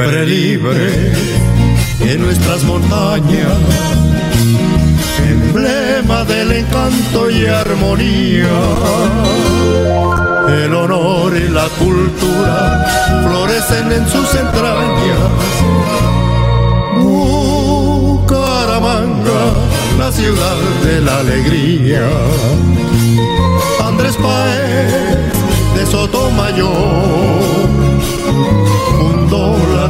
Siempre 0.00 0.24
libre 0.24 1.12
en 2.00 2.22
nuestras 2.22 2.64
montañas, 2.64 3.58
emblema 5.18 6.24
del 6.24 6.52
encanto 6.52 7.28
y 7.30 7.44
armonía. 7.46 8.48
El 10.48 10.74
honor 10.74 11.36
y 11.36 11.48
la 11.48 11.68
cultura 11.78 12.86
florecen 13.26 13.92
en 13.92 14.08
sus 14.08 14.34
entrañas. 14.34 15.18
Bucaramanga, 16.96 18.32
la 19.98 20.10
ciudad 20.12 20.56
de 20.84 21.00
la 21.02 21.18
alegría. 21.18 22.08
Andrés 23.84 24.16
Paez 24.16 25.18
de 25.76 25.86
Sotomayor 25.86 27.70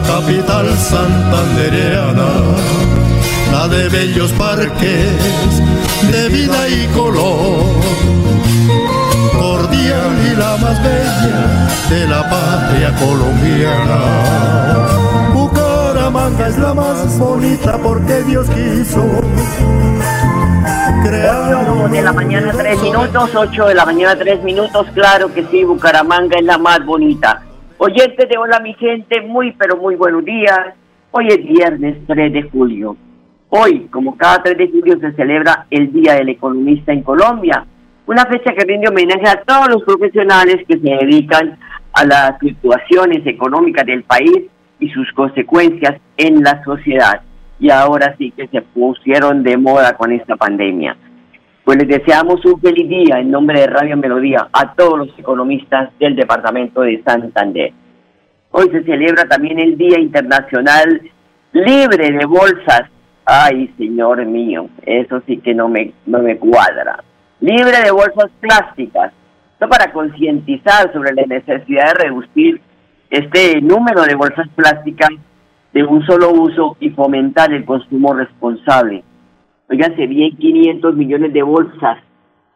la 0.01 0.07
capital 0.07 0.77
santandereana, 0.77 2.29
la 3.53 3.69
de 3.69 3.89
bellos 3.89 4.33
parques, 4.33 5.11
de 6.11 6.29
vida 6.29 6.69
y 6.69 6.87
color, 6.89 7.65
cordial 9.39 10.11
y 10.33 10.37
la 10.37 10.57
más 10.57 10.83
bella 10.83 11.69
de 11.89 12.07
la 12.07 12.29
patria 12.29 12.95
colombiana. 12.97 14.01
Bucaramanga 15.35 16.49
es 16.49 16.59
la 16.59 16.75
más 16.75 17.19
bonita 17.19 17.79
porque 17.79 18.23
Dios 18.23 18.47
quiso 18.51 19.05
crear. 21.05 21.55
8 21.55 21.89
de 21.89 22.03
la 22.03 22.13
mañana, 22.13 22.53
3 22.53 22.83
minutos, 22.83 23.31
8 23.35 23.67
de 23.67 23.75
la 23.75 23.85
mañana, 23.85 24.17
3 24.17 24.43
minutos, 24.43 24.87
claro 24.95 25.33
que 25.33 25.47
sí, 25.51 25.65
Bucaramanga 25.65 26.39
es 26.39 26.45
la 26.45 26.59
más 26.59 26.85
bonita. 26.85 27.43
Oyentes 27.83 28.29
de 28.29 28.37
Hola 28.37 28.61
mi 28.61 28.75
gente, 28.75 29.23
muy 29.23 29.53
pero 29.53 29.79
muy 29.79 29.95
buenos 29.95 30.23
días. 30.23 30.75
Hoy 31.13 31.29
es 31.29 31.39
viernes 31.39 31.97
3 32.07 32.31
de 32.31 32.43
julio. 32.43 32.95
Hoy, 33.49 33.87
como 33.91 34.19
cada 34.19 34.43
3 34.43 34.59
de 34.59 34.69
julio, 34.69 34.99
se 35.01 35.13
celebra 35.13 35.65
el 35.71 35.91
Día 35.91 36.13
del 36.17 36.29
Economista 36.29 36.93
en 36.93 37.03
Colombia, 37.03 37.65
una 38.07 38.27
fecha 38.27 38.53
que 38.53 38.67
rinde 38.67 38.87
homenaje 38.87 39.27
a 39.27 39.41
todos 39.45 39.69
los 39.71 39.83
profesionales 39.85 40.57
que 40.69 40.79
se 40.79 40.91
dedican 41.07 41.59
a 41.95 42.05
las 42.05 42.39
fluctuaciones 42.39 43.27
económicas 43.27 43.87
del 43.87 44.03
país 44.03 44.43
y 44.79 44.91
sus 44.91 45.11
consecuencias 45.15 45.99
en 46.19 46.43
la 46.43 46.63
sociedad. 46.63 47.23
Y 47.59 47.71
ahora 47.71 48.15
sí 48.19 48.31
que 48.33 48.47
se 48.49 48.61
pusieron 48.61 49.43
de 49.43 49.57
moda 49.57 49.95
con 49.95 50.13
esta 50.13 50.37
pandemia. 50.37 50.99
Pues 51.65 51.79
les 51.79 51.89
deseamos 51.89 52.45
un 52.47 52.61
feliz 52.61 52.89
día 52.89 53.19
en 53.19 53.31
nombre 53.31 53.61
de 53.61 53.67
Radio 53.67 53.97
Melodía 53.97 54.49
a 54.53 54.75
todos 54.75 54.99
los 54.99 55.19
economistas 55.19 55.91
del 55.99 56.17
departamento 56.17 56.81
de 56.81 57.03
Santander. 57.03 57.73
Hoy 58.51 58.69
se 58.71 58.83
celebra 58.83 59.25
también 59.25 59.59
el 59.61 59.77
Día 59.77 60.01
Internacional 60.01 61.03
Libre 61.53 62.11
de 62.11 62.25
Bolsas. 62.25 62.85
Ay, 63.25 63.73
señor 63.77 64.25
mío, 64.25 64.69
eso 64.87 65.23
sí 65.27 65.37
que 65.37 65.55
no 65.55 65.69
me, 65.69 65.93
no 66.07 66.21
me 66.21 66.39
cuadra. 66.39 67.05
Libre 67.41 67.83
de 67.85 67.91
bolsas 67.91 68.31
plásticas. 68.41 69.13
Esto 69.53 69.69
para 69.69 69.93
concientizar 69.93 70.93
sobre 70.93 71.15
la 71.15 71.23
necesidad 71.27 71.93
de 71.93 72.05
reducir 72.05 72.61
este 73.11 73.61
número 73.61 74.03
de 74.03 74.15
bolsas 74.15 74.49
plásticas 74.57 75.11
de 75.73 75.85
un 75.85 76.05
solo 76.07 76.31
uso 76.33 76.77
y 76.81 76.91
fomentar 76.91 77.53
el 77.53 77.65
consumo 77.65 78.15
responsable. 78.15 79.05
Oiganse 79.71 80.07
bien, 80.07 80.37
500 80.37 80.97
millones 80.97 81.33
de 81.33 81.43
bolsas 81.43 81.99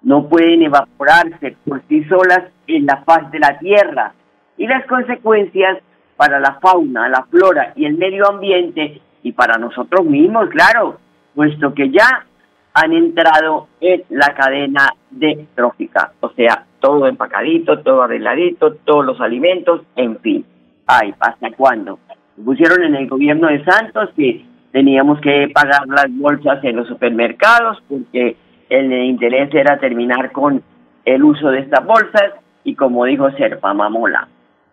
no 0.02 0.28
pueden 0.28 0.62
evaporarse 0.62 1.56
por 1.66 1.82
sí 1.88 2.04
solas 2.04 2.50
en 2.66 2.86
la 2.86 3.02
faz 3.04 3.30
de 3.30 3.38
la 3.38 3.58
Tierra. 3.58 4.12
Y 4.56 4.66
las 4.66 4.86
consecuencias 4.86 5.78
para 6.16 6.38
la 6.38 6.58
fauna, 6.60 7.08
la 7.08 7.24
flora 7.24 7.72
y 7.74 7.86
el 7.86 7.96
medio 7.96 8.28
ambiente 8.28 9.00
y 9.22 9.32
para 9.32 9.58
nosotros 9.58 10.04
mismos, 10.04 10.48
claro, 10.50 10.98
puesto 11.34 11.72
que 11.74 11.90
ya 11.90 12.26
han 12.74 12.92
entrado 12.92 13.68
en 13.80 14.02
la 14.10 14.34
cadena 14.34 14.90
de 15.10 15.46
trófica, 15.54 16.12
o 16.20 16.30
sea, 16.30 16.66
todo 16.80 17.06
empacadito, 17.06 17.80
todo 17.80 18.02
arregladito, 18.02 18.74
todos 18.84 19.06
los 19.06 19.20
alimentos, 19.20 19.82
en 19.96 20.18
fin. 20.18 20.44
Ay, 20.86 21.14
¿hasta 21.18 21.50
cuándo? 21.52 21.98
Pusieron 22.44 22.82
en 22.82 22.96
el 22.96 23.08
gobierno 23.08 23.48
de 23.48 23.64
Santos 23.64 24.10
que 24.16 24.44
teníamos 24.74 25.20
que 25.20 25.52
pagar 25.54 25.86
las 25.86 26.06
bolsas 26.18 26.58
en 26.64 26.74
los 26.74 26.88
supermercados 26.88 27.80
porque 27.88 28.36
el 28.68 28.92
interés 28.92 29.54
era 29.54 29.78
terminar 29.78 30.32
con 30.32 30.64
el 31.04 31.22
uso 31.22 31.48
de 31.52 31.60
estas 31.60 31.86
bolsas 31.86 32.32
y 32.64 32.74
como 32.74 33.04
dijo 33.04 33.30
Serpa 33.38 33.72
Mamola, 33.72 34.26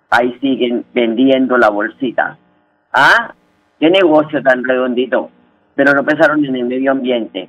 ahí 0.10 0.36
siguen 0.42 0.86
vendiendo 0.92 1.56
la 1.56 1.70
bolsita. 1.70 2.36
¿Ah? 2.92 3.36
¿Qué 3.80 3.92
negocio 3.92 4.42
tan 4.42 4.64
redondito? 4.64 5.30
Pero 5.76 5.94
no 5.94 6.04
pensaron 6.04 6.44
en 6.46 6.56
el 6.56 6.66
medio 6.66 6.94
ambiente. 6.94 7.48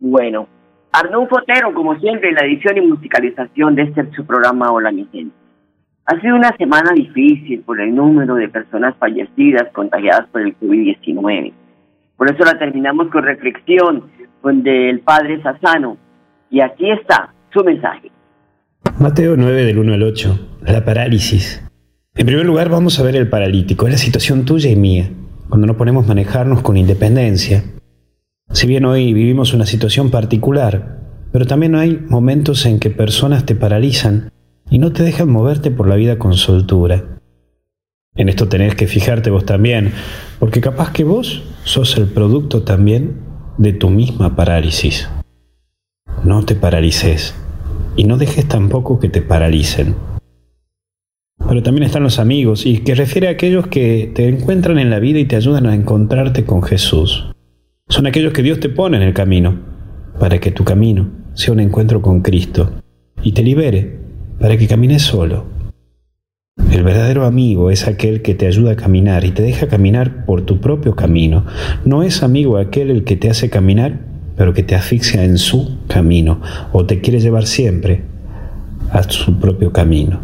Bueno, 0.00 0.48
Arnulfo 0.90 1.36
Otero, 1.36 1.72
como 1.72 1.96
siempre, 2.00 2.30
en 2.30 2.34
la 2.34 2.46
edición 2.46 2.78
y 2.78 2.80
musicalización 2.80 3.76
de 3.76 3.82
este 3.82 4.10
su 4.10 4.26
programa 4.26 4.72
Hola 4.72 4.90
mi 4.90 5.06
gente. 5.12 5.36
Ha 6.06 6.20
sido 6.20 6.34
una 6.34 6.50
semana 6.56 6.90
difícil 6.92 7.60
por 7.60 7.80
el 7.80 7.94
número 7.94 8.34
de 8.34 8.48
personas 8.48 8.96
fallecidas 8.96 9.70
contagiadas 9.72 10.26
por 10.30 10.40
el 10.40 10.58
COVID-19. 10.58 11.52
Por 12.16 12.30
eso 12.30 12.44
la 12.44 12.58
terminamos 12.58 13.08
con 13.10 13.22
reflexión 13.22 14.10
del 14.42 15.00
padre 15.00 15.42
Sassano. 15.42 15.96
Y 16.50 16.60
aquí 16.60 16.90
está 16.90 17.34
su 17.52 17.64
mensaje. 17.64 18.10
Mateo 18.98 19.36
9 19.36 19.64
del 19.64 19.78
1 19.78 19.94
al 19.94 20.02
8. 20.02 20.48
La 20.62 20.84
parálisis. 20.84 21.62
En 22.14 22.26
primer 22.26 22.46
lugar 22.46 22.70
vamos 22.70 22.98
a 22.98 23.02
ver 23.02 23.16
el 23.16 23.28
paralítico. 23.28 23.86
Es 23.86 23.92
la 23.92 23.98
situación 23.98 24.44
tuya 24.44 24.70
y 24.70 24.76
mía, 24.76 25.10
cuando 25.48 25.66
no 25.66 25.76
podemos 25.76 26.06
manejarnos 26.06 26.62
con 26.62 26.76
independencia. 26.76 27.64
Si 28.50 28.66
bien 28.66 28.84
hoy 28.84 29.12
vivimos 29.12 29.52
una 29.52 29.66
situación 29.66 30.10
particular, 30.10 31.00
pero 31.32 31.44
también 31.44 31.74
hay 31.74 32.02
momentos 32.08 32.64
en 32.64 32.78
que 32.78 32.90
personas 32.90 33.44
te 33.44 33.54
paralizan 33.54 34.30
y 34.70 34.78
no 34.78 34.92
te 34.92 35.02
dejan 35.02 35.28
moverte 35.28 35.70
por 35.70 35.88
la 35.88 35.96
vida 35.96 36.18
con 36.18 36.34
soltura. 36.34 37.15
En 38.16 38.30
esto 38.30 38.48
tenés 38.48 38.74
que 38.74 38.86
fijarte 38.86 39.30
vos 39.30 39.44
también, 39.44 39.92
porque 40.38 40.60
capaz 40.60 40.92
que 40.92 41.04
vos 41.04 41.42
sos 41.64 41.98
el 41.98 42.06
producto 42.06 42.62
también 42.62 43.20
de 43.58 43.74
tu 43.74 43.90
misma 43.90 44.34
parálisis. 44.36 45.08
No 46.24 46.44
te 46.44 46.54
paralices 46.54 47.34
y 47.94 48.04
no 48.04 48.16
dejes 48.16 48.46
tampoco 48.46 48.98
que 48.98 49.10
te 49.10 49.20
paralicen. 49.20 49.94
Pero 51.46 51.62
también 51.62 51.84
están 51.84 52.02
los 52.02 52.18
amigos 52.18 52.64
y 52.64 52.78
que 52.78 52.94
refiere 52.94 53.28
a 53.28 53.32
aquellos 53.32 53.66
que 53.66 54.10
te 54.14 54.28
encuentran 54.28 54.78
en 54.78 54.90
la 54.90 54.98
vida 54.98 55.18
y 55.18 55.26
te 55.26 55.36
ayudan 55.36 55.66
a 55.66 55.74
encontrarte 55.74 56.44
con 56.44 56.62
Jesús. 56.62 57.26
Son 57.88 58.06
aquellos 58.06 58.32
que 58.32 58.42
Dios 58.42 58.60
te 58.60 58.70
pone 58.70 58.96
en 58.96 59.02
el 59.02 59.12
camino 59.12 59.60
para 60.18 60.38
que 60.38 60.50
tu 60.50 60.64
camino 60.64 61.10
sea 61.34 61.52
un 61.52 61.60
encuentro 61.60 62.00
con 62.00 62.22
Cristo 62.22 62.72
y 63.22 63.32
te 63.32 63.42
libere 63.42 63.98
para 64.40 64.56
que 64.56 64.66
camines 64.66 65.02
solo. 65.02 65.55
El 66.76 66.82
verdadero 66.82 67.24
amigo 67.24 67.70
es 67.70 67.88
aquel 67.88 68.20
que 68.20 68.34
te 68.34 68.46
ayuda 68.46 68.72
a 68.72 68.76
caminar 68.76 69.24
y 69.24 69.30
te 69.30 69.42
deja 69.42 69.66
caminar 69.66 70.26
por 70.26 70.42
tu 70.42 70.60
propio 70.60 70.94
camino. 70.94 71.46
No 71.86 72.02
es 72.02 72.22
amigo 72.22 72.58
aquel 72.58 72.90
el 72.90 73.04
que 73.04 73.16
te 73.16 73.30
hace 73.30 73.48
caminar, 73.48 74.00
pero 74.36 74.52
que 74.52 74.62
te 74.62 74.74
asfixia 74.74 75.24
en 75.24 75.38
su 75.38 75.78
camino 75.88 76.42
o 76.72 76.84
te 76.84 77.00
quiere 77.00 77.18
llevar 77.18 77.46
siempre 77.46 78.02
a 78.92 79.02
su 79.04 79.40
propio 79.40 79.72
camino. 79.72 80.20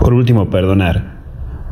Por 0.00 0.14
último, 0.14 0.48
perdonar. 0.48 1.22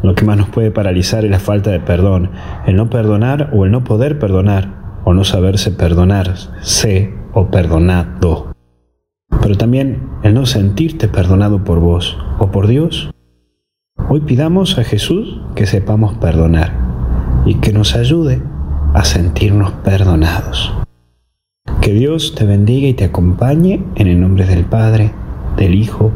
Lo 0.02 0.14
que 0.14 0.26
más 0.26 0.36
nos 0.36 0.50
puede 0.50 0.70
paralizar 0.70 1.24
es 1.24 1.30
la 1.30 1.40
falta 1.40 1.70
de 1.70 1.80
perdón, 1.80 2.32
el 2.66 2.76
no 2.76 2.90
perdonar 2.90 3.48
o 3.54 3.64
el 3.64 3.70
no 3.70 3.82
poder 3.82 4.18
perdonar, 4.18 5.00
o 5.04 5.14
no 5.14 5.24
saberse 5.24 5.70
perdonar, 5.70 6.34
sé 6.60 7.14
o 7.32 7.50
perdonado. 7.50 8.51
Pero 9.42 9.56
también 9.56 10.00
el 10.22 10.34
no 10.34 10.46
sentirte 10.46 11.08
perdonado 11.08 11.64
por 11.64 11.80
vos 11.80 12.16
o 12.38 12.52
por 12.52 12.68
Dios. 12.68 13.10
Hoy 14.08 14.20
pidamos 14.20 14.78
a 14.78 14.84
Jesús 14.84 15.40
que 15.56 15.66
sepamos 15.66 16.14
perdonar 16.14 16.72
y 17.44 17.56
que 17.56 17.72
nos 17.72 17.96
ayude 17.96 18.40
a 18.94 19.04
sentirnos 19.04 19.72
perdonados. 19.84 20.72
Que 21.80 21.92
Dios 21.92 22.36
te 22.36 22.46
bendiga 22.46 22.86
y 22.86 22.94
te 22.94 23.02
acompañe 23.04 23.82
en 23.96 24.06
el 24.06 24.20
nombre 24.20 24.46
del 24.46 24.64
Padre, 24.64 25.10
del 25.56 25.74
Hijo 25.74 26.12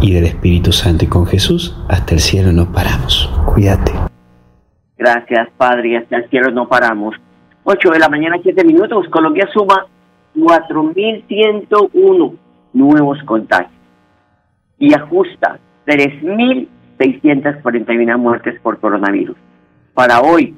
y 0.00 0.12
del 0.12 0.26
Espíritu 0.26 0.70
Santo. 0.70 1.04
Y 1.04 1.08
con 1.08 1.26
Jesús 1.26 1.76
hasta 1.88 2.14
el 2.14 2.20
cielo 2.20 2.52
no 2.52 2.70
paramos. 2.70 3.28
Cuídate. 3.44 3.90
Gracias, 4.96 5.48
Padre, 5.56 5.96
hasta 5.96 6.18
el 6.18 6.30
cielo 6.30 6.52
no 6.52 6.68
paramos. 6.68 7.16
8 7.64 7.90
de 7.90 7.98
la 7.98 8.08
mañana, 8.08 8.36
7 8.40 8.64
minutos. 8.64 9.08
Colombia 9.08 9.48
suma 9.52 9.84
4.101 10.36 12.36
nuevos 12.72 13.22
contagios 13.24 13.72
y 14.78 14.94
ajusta 14.94 15.58
3.641 15.86 18.18
muertes 18.18 18.58
por 18.60 18.80
coronavirus. 18.80 19.36
Para 19.94 20.20
hoy 20.20 20.54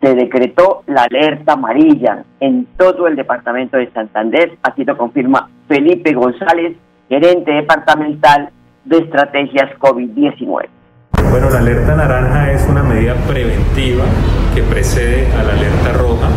se 0.00 0.14
decretó 0.14 0.82
la 0.86 1.02
alerta 1.02 1.52
amarilla 1.52 2.24
en 2.40 2.66
todo 2.78 3.06
el 3.06 3.16
departamento 3.16 3.76
de 3.76 3.90
Santander, 3.92 4.58
así 4.62 4.84
lo 4.84 4.96
confirma 4.96 5.50
Felipe 5.68 6.12
González, 6.14 6.76
gerente 7.08 7.52
departamental 7.52 8.50
de 8.84 8.98
estrategias 8.98 9.70
COVID-19. 9.78 10.68
Bueno, 11.30 11.50
la 11.50 11.58
alerta 11.58 11.94
naranja 11.94 12.52
es 12.52 12.66
una 12.68 12.82
medida 12.82 13.14
preventiva 13.28 14.04
que 14.54 14.62
precede 14.62 15.26
a 15.34 15.42
la 15.42 15.52
alerta 15.52 15.92
roja 15.92 16.28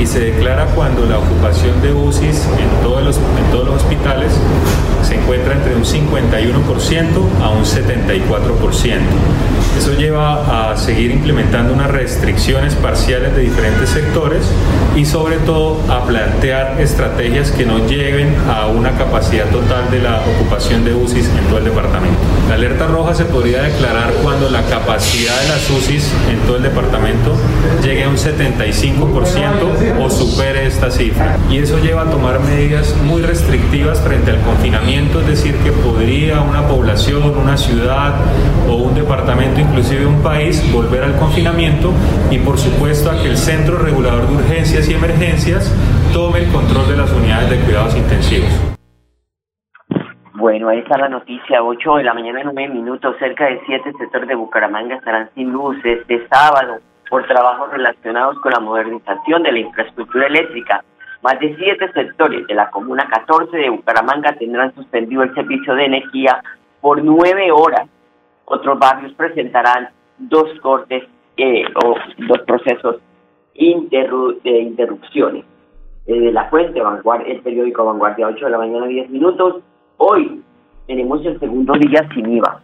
y 0.00 0.06
se 0.06 0.18
declara 0.18 0.64
cuando 0.74 1.04
la 1.04 1.18
ocupación 1.18 1.82
de 1.82 1.92
UCIs 1.92 2.46
en 2.58 2.82
todos 2.82 3.02
los, 3.02 3.16
en 3.16 3.50
todos 3.50 3.66
los 3.66 3.82
hospitales 3.82 4.32
se 5.02 5.16
encuentra 5.16 5.54
entre 5.54 5.74
un 5.74 5.84
51% 5.84 7.42
a 7.42 7.50
un 7.50 7.64
74%. 7.64 8.98
Eso 9.78 9.94
lleva 9.94 10.70
a 10.70 10.76
seguir 10.76 11.10
implementando 11.10 11.72
unas 11.72 11.90
restricciones 11.90 12.74
parciales 12.74 13.34
de 13.34 13.42
diferentes 13.42 13.88
sectores 13.90 14.44
y 14.96 15.04
sobre 15.04 15.36
todo 15.38 15.80
a 15.88 16.04
plantear 16.04 16.80
estrategias 16.80 17.50
que 17.50 17.64
no 17.64 17.86
lleven 17.86 18.34
a 18.48 18.66
una 18.66 18.92
capacidad 18.92 19.46
total 19.46 19.90
de 19.90 20.00
la 20.00 20.20
ocupación 20.20 20.84
de 20.84 20.94
UCIs 20.94 21.28
en 21.28 21.44
todo 21.46 21.58
el 21.58 21.64
departamento. 21.64 22.18
La 22.48 22.54
alerta 22.54 22.86
roja 22.86 23.14
se 23.14 23.24
podría 23.24 23.62
declarar 23.62 24.12
cuando 24.22 24.50
la 24.50 24.62
capacidad 24.62 25.40
de 25.40 25.48
las 25.48 25.70
UCIs 25.70 26.10
en 26.30 26.38
todo 26.40 26.56
el 26.56 26.62
departamento 26.62 27.36
llegue 27.82 28.04
a 28.04 28.08
un 28.08 28.16
75% 28.16 29.89
o 29.98 30.10
supere 30.10 30.66
esta 30.66 30.90
cifra. 30.90 31.36
Y 31.50 31.58
eso 31.58 31.78
lleva 31.78 32.02
a 32.02 32.10
tomar 32.10 32.40
medidas 32.40 32.96
muy 33.04 33.22
restrictivas 33.22 34.00
frente 34.00 34.30
al 34.30 34.40
confinamiento, 34.42 35.20
es 35.20 35.26
decir, 35.26 35.56
que 35.64 35.72
podría 35.72 36.40
una 36.40 36.66
población, 36.68 37.22
una 37.36 37.56
ciudad 37.56 38.14
o 38.68 38.74
un 38.74 38.94
departamento 38.94 39.60
inclusive 39.60 40.06
un 40.06 40.22
país, 40.22 40.62
volver 40.72 41.04
al 41.04 41.16
confinamiento 41.16 41.92
y 42.30 42.38
por 42.38 42.58
supuesto 42.58 43.10
a 43.10 43.22
que 43.22 43.28
el 43.28 43.36
Centro 43.36 43.78
Regulador 43.78 44.28
de 44.28 44.34
Urgencias 44.34 44.88
y 44.88 44.94
Emergencias 44.94 45.74
tome 46.12 46.40
el 46.40 46.52
control 46.52 46.88
de 46.88 46.96
las 46.96 47.12
unidades 47.12 47.50
de 47.50 47.58
cuidados 47.60 47.96
intensivos. 47.96 48.50
Bueno, 50.34 50.68
ahí 50.70 50.78
está 50.78 50.96
la 50.96 51.08
noticia, 51.08 51.62
8 51.62 51.96
de 51.96 52.04
la 52.04 52.14
mañana 52.14 52.40
en 52.40 52.48
un 52.48 52.54
minutos, 52.54 53.14
cerca 53.18 53.44
de 53.44 53.60
7 53.66 53.92
sectores 53.98 54.26
de 54.26 54.34
Bucaramanga 54.34 54.96
estarán 54.96 55.28
sin 55.34 55.50
luz 55.50 55.76
este 55.84 56.26
sábado 56.28 56.78
por 57.10 57.26
trabajos 57.26 57.70
relacionados 57.70 58.38
con 58.40 58.52
la 58.52 58.60
modernización 58.60 59.42
de 59.42 59.52
la 59.52 59.58
infraestructura 59.58 60.28
eléctrica. 60.28 60.82
Más 61.22 61.38
de 61.38 61.54
7 61.56 61.92
sectores 61.92 62.46
de 62.46 62.54
la 62.54 62.70
comuna 62.70 63.06
14 63.10 63.54
de 63.54 63.68
Bucaramanga 63.68 64.32
tendrán 64.38 64.74
suspendido 64.74 65.22
el 65.22 65.34
servicio 65.34 65.74
de 65.74 65.84
energía 65.84 66.42
por 66.80 67.04
9 67.04 67.52
horas 67.52 67.88
otros 68.52 68.80
barrios 68.80 69.12
presentarán 69.12 69.90
dos 70.18 70.48
cortes 70.60 71.04
eh, 71.36 71.64
o 71.84 71.94
dos 72.26 72.38
procesos 72.40 72.96
de 73.54 74.60
interrupciones. 74.60 75.44
de 76.06 76.32
la 76.32 76.50
fuente, 76.50 76.80
el 77.26 77.40
periódico 77.42 77.84
Vanguardia, 77.84 78.26
8 78.26 78.44
de 78.44 78.50
la 78.50 78.58
mañana, 78.58 78.86
10 78.86 79.10
minutos. 79.10 79.62
Hoy 79.98 80.42
tenemos 80.88 81.24
el 81.24 81.38
segundo 81.38 81.74
día 81.74 82.08
sin 82.12 82.28
IVA. 82.28 82.60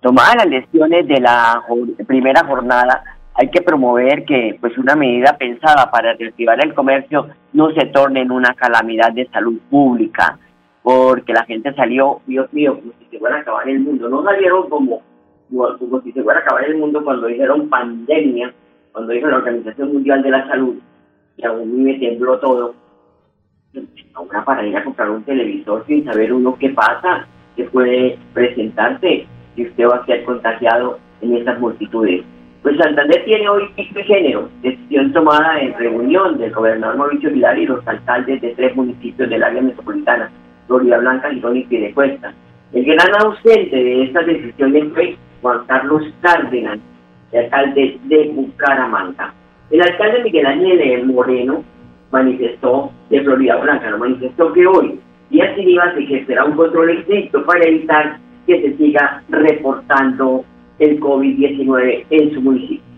Tomadas 0.00 0.34
las 0.36 0.46
lecciones 0.46 1.06
de 1.06 1.20
la 1.20 1.62
primera 2.08 2.44
jornada, 2.44 3.04
hay 3.40 3.48
que 3.48 3.62
promover 3.62 4.26
que 4.26 4.58
pues 4.60 4.76
una 4.76 4.94
medida 4.94 5.38
pensada 5.38 5.90
para 5.90 6.12
reactivar 6.12 6.62
el 6.62 6.74
comercio 6.74 7.26
no 7.54 7.70
se 7.70 7.86
torne 7.86 8.20
en 8.20 8.32
una 8.32 8.52
calamidad 8.52 9.12
de 9.14 9.26
salud 9.28 9.58
pública, 9.70 10.38
porque 10.82 11.32
la 11.32 11.44
gente 11.44 11.72
salió, 11.72 12.20
Dios 12.26 12.52
mío, 12.52 12.78
como 12.78 12.92
si 12.98 13.06
se 13.06 13.18
fuera 13.18 13.36
a 13.36 13.40
acabar 13.40 13.66
el 13.66 13.80
mundo. 13.80 14.10
No 14.10 14.22
salieron 14.24 14.68
como 14.68 15.00
como 15.50 16.02
si 16.02 16.12
se 16.12 16.22
fuera 16.22 16.40
a 16.40 16.42
acabar 16.42 16.64
el 16.64 16.76
mundo 16.76 17.02
cuando 17.02 17.28
dijeron 17.28 17.70
pandemia, 17.70 18.52
cuando 18.92 19.10
dijo 19.10 19.28
la 19.28 19.38
Organización 19.38 19.90
Mundial 19.94 20.22
de 20.22 20.30
la 20.30 20.46
Salud, 20.46 20.76
y 21.38 21.46
a 21.46 21.52
mí 21.54 21.82
me 21.82 21.94
tembló 21.94 22.38
todo. 22.40 22.74
Ahora 24.12 24.44
para 24.44 24.66
ir 24.66 24.76
a 24.76 24.84
comprar 24.84 25.08
un 25.08 25.24
televisor 25.24 25.86
sin 25.86 26.04
saber 26.04 26.34
uno 26.34 26.58
qué 26.60 26.68
pasa, 26.70 27.26
que 27.56 27.64
puede 27.64 28.18
presentarse 28.34 29.26
si 29.56 29.66
usted 29.66 29.88
va 29.88 29.96
a 29.96 30.04
ser 30.04 30.24
contagiado 30.24 30.98
en 31.22 31.38
estas 31.38 31.58
multitudes. 31.58 32.22
Pues 32.62 32.76
Santander 32.76 33.24
tiene 33.24 33.48
hoy 33.48 33.68
pico 33.74 34.00
y 34.00 34.04
género, 34.04 34.50
decisión 34.60 35.12
tomada 35.14 35.60
en 35.60 35.72
reunión 35.78 36.36
del 36.36 36.52
gobernador 36.52 36.98
Mauricio 36.98 37.30
Vilar 37.30 37.58
y 37.58 37.64
los 37.64 37.86
alcaldes 37.88 38.40
de 38.42 38.50
tres 38.50 38.76
municipios 38.76 39.30
del 39.30 39.42
área 39.42 39.62
metropolitana, 39.62 40.30
Florida 40.66 40.98
Blanca, 40.98 41.30
Girón 41.30 41.56
y 41.56 41.64
Piedecuesta. 41.64 42.34
El 42.74 42.84
gran 42.84 43.08
ausente 43.24 43.74
de 43.74 44.02
estas 44.04 44.26
decisiones 44.26 44.92
fue 44.92 45.16
Juan 45.40 45.64
Carlos 45.66 46.02
Cárdenas, 46.20 46.78
alcalde 47.32 47.98
de 48.04 48.28
Bucaramanga. 48.28 49.32
El 49.70 49.80
alcalde 49.80 50.22
Miguel 50.22 50.46
Ángel 50.46 51.06
Moreno 51.06 51.64
manifestó, 52.12 52.90
de 53.08 53.22
Florida 53.22 53.56
Blanca, 53.56 53.96
manifestó 53.96 54.52
que 54.52 54.66
hoy, 54.66 55.00
día 55.30 55.54
sin 55.54 55.66
IVA, 55.66 55.94
se 55.94 56.02
ejercerá 56.02 56.44
un 56.44 56.56
control 56.56 56.90
estricto 56.90 57.42
para 57.46 57.64
evitar 57.64 58.18
que 58.46 58.60
se 58.60 58.76
siga 58.76 59.22
reportando 59.30 60.44
el 60.80 60.98
COVID-19 60.98 62.06
en 62.10 62.34
su 62.34 62.40
municipio. 62.40 62.89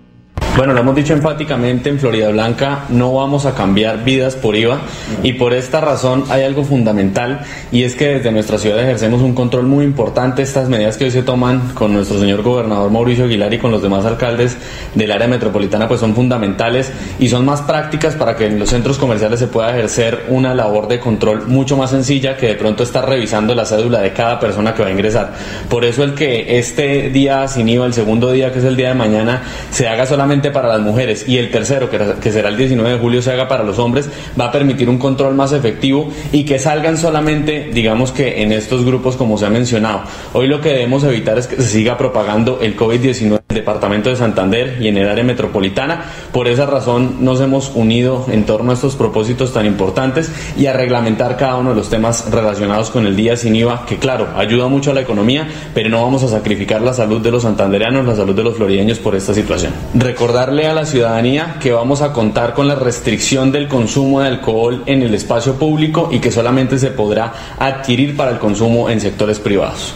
Bueno, 0.55 0.75
lo 0.75 0.81
hemos 0.81 0.95
dicho 0.95 1.15
enfáticamente, 1.15 1.89
en 1.89 1.99
Florida 1.99 2.29
Blanca 2.29 2.85
no 2.91 3.15
vamos 3.15 3.47
a 3.47 3.55
cambiar 3.55 4.05
vidas 4.05 4.37
por 4.37 4.55
IVA 4.55 4.83
y 5.23 5.33
por 5.33 5.55
esta 5.55 5.81
razón 5.81 6.25
hay 6.29 6.43
algo 6.43 6.63
fundamental 6.63 7.41
y 7.73 7.85
es 7.85 7.95
que 7.95 8.09
desde 8.09 8.31
nuestra 8.33 8.59
ciudad 8.59 8.79
ejercemos 8.79 9.23
un 9.23 9.35
control 9.35 9.67
muy 9.67 9.83
importante. 9.87 10.43
Estas 10.43 10.69
medidas 10.69 10.99
que 10.99 11.07
hoy 11.07 11.11
se 11.11 11.23
toman 11.23 11.71
con 11.73 11.95
nuestro 11.95 12.21
señor 12.21 12.43
gobernador 12.43 12.91
Mauricio 12.91 13.25
Aguilar 13.25 13.55
y 13.55 13.59
con 13.59 13.71
los 13.71 13.81
demás 13.81 14.05
alcaldes 14.05 14.59
del 14.95 15.11
área 15.11 15.27
metropolitana 15.27 15.89
pues 15.89 16.01
son 16.01 16.15
fundamentales 16.15 16.93
y 17.19 17.31
son 17.31 17.47
más 17.47 17.63
prácticas 17.63 18.15
para 18.15 18.37
que 18.37 18.45
en 18.45 18.59
los 18.59 18.69
centros 18.69 18.99
comerciales 18.99 19.41
se 19.41 19.47
pueda 19.47 19.71
ejercer 19.71 20.27
una 20.29 20.55
labor 20.55 20.87
de 20.87 21.01
control 21.01 21.49
mucho 21.49 21.79
más 21.79 21.91
sencilla 21.91 22.37
que 22.37 22.49
de 22.49 22.55
pronto 22.57 22.83
estar 22.83 23.09
revisando 23.09 23.55
la 23.55 23.65
cédula 23.65 24.01
de 24.01 24.13
cada 24.13 24.39
persona 24.39 24.75
que 24.75 24.83
va 24.83 24.89
a 24.89 24.93
ingresar. 24.93 25.33
Por 25.71 25.87
eso 25.87 26.05
el 26.05 26.13
que 26.13 26.59
este 26.59 27.09
día 27.09 27.49
sin 27.49 27.71
IVA, 27.71 27.87
el 27.87 27.95
segundo 27.95 28.31
día 28.31 28.53
que 28.53 28.59
es 28.59 28.67
el 28.67 28.77
día 28.77 28.89
de 28.89 28.95
mañana, 28.95 29.45
se 29.71 29.89
haga 29.89 30.05
solamente 30.05 30.42
para 30.51 30.69
las 30.69 30.81
mujeres 30.81 31.29
y 31.29 31.39
el 31.39 31.51
tercero, 31.51 31.89
que, 31.91 32.33
será 32.33 32.49
el 32.49 32.57
19 32.57 32.95
de 32.95 32.99
julio, 32.99 33.23
se 33.23 33.33
haga 33.33 33.49
para 33.49 33.65
los 33.65 33.79
hombres, 33.79 34.09
va 34.39 34.47
a 34.47 34.53
permitir 34.53 34.89
un 34.89 34.99
control 34.99 35.35
más 35.35 35.53
efectivo 35.53 36.11
y 36.33 36.45
que 36.45 36.59
salgan 36.59 36.97
solamente, 36.97 37.71
digamos 37.73 38.13
que 38.13 38.43
en 38.43 38.53
estos 38.53 38.85
grupos 38.85 39.17
como 39.17 39.39
se 39.39 39.47
ha 39.47 39.51
mencionado. 39.51 40.03
Hoy 40.33 40.47
lo 40.47 40.61
que 40.61 40.71
debemos 40.71 41.05
evitar 41.05 41.39
es 41.39 41.47
que 41.47 41.57
se 41.57 41.69
siga 41.69 41.97
propagando 41.97 42.59
el 42.61 42.77
COVID-19 42.77 43.23
en 43.23 43.33
el 43.33 43.42
departamento 43.63 44.11
de 44.11 44.17
Santander 44.17 44.79
y 44.81 44.89
en 44.89 44.99
el 44.99 45.09
área 45.09 45.23
metropolitana. 45.25 46.05
Por 46.33 46.49
esa 46.49 46.67
razón 46.67 47.19
nos 47.21 47.41
hemos 47.41 47.71
unido 47.75 48.27
en 48.29 48.45
torno 48.45 48.73
a 48.73 48.75
estos 48.75 48.97
propósitos 48.97 49.53
tan 49.53 49.67
importantes 49.67 50.33
y 50.57 50.67
a 50.67 50.73
reglamentar 50.73 51.37
cada 51.37 51.57
uno 51.57 51.71
de 51.71 51.77
los 51.77 51.89
temas 51.89 52.31
relacionados 52.31 52.91
con 52.91 53.07
el 53.07 53.15
día 53.15 53.37
sin 53.37 53.55
IVA, 53.55 53.87
que 53.87 53.99
claro, 53.99 54.29
ayuda 54.37 54.67
mucho 54.67 54.91
a 54.91 54.95
la 54.95 55.01
economía, 55.01 55.49
pero 55.75 55.89
no 55.89 56.03
vamos 56.03 56.25
a 56.25 56.29
sacrificar 56.29 56.83
la 56.83 56.93
salud 56.93 57.21
de 57.21 57.31
los 57.31 57.43
santandereanos, 57.43 58.05
la 58.05 58.17
salud 58.17 58.35
de 58.35 58.43
los 58.43 58.57
florideños 58.57 58.99
por 58.99 59.15
esta 59.15 59.33
situación. 59.33 59.73
Recordarle 59.95 60.67
a 60.67 60.75
la 60.75 60.85
ciudadanía 60.85 61.57
que 61.61 61.73
vamos 61.73 62.03
a 62.03 62.13
contar 62.13 62.53
con 62.55 62.67
la 62.67 62.75
restricción 62.75 63.53
del 63.53 63.69
consumo 63.69 64.21
de 64.21 64.29
alcohol 64.29 64.83
en 64.87 65.03
el 65.03 65.15
espacio 65.15 65.55
público 65.55 66.09
y 66.11 66.19
que 66.19 66.33
solamente 66.33 66.79
se 66.79 66.91
podrá 66.91 67.33
adquirir 67.59 68.17
para 68.17 68.33
el 68.33 68.39
consumo 68.39 68.91
en 68.91 69.01
sectores 69.01 69.39
privados. 69.39 69.95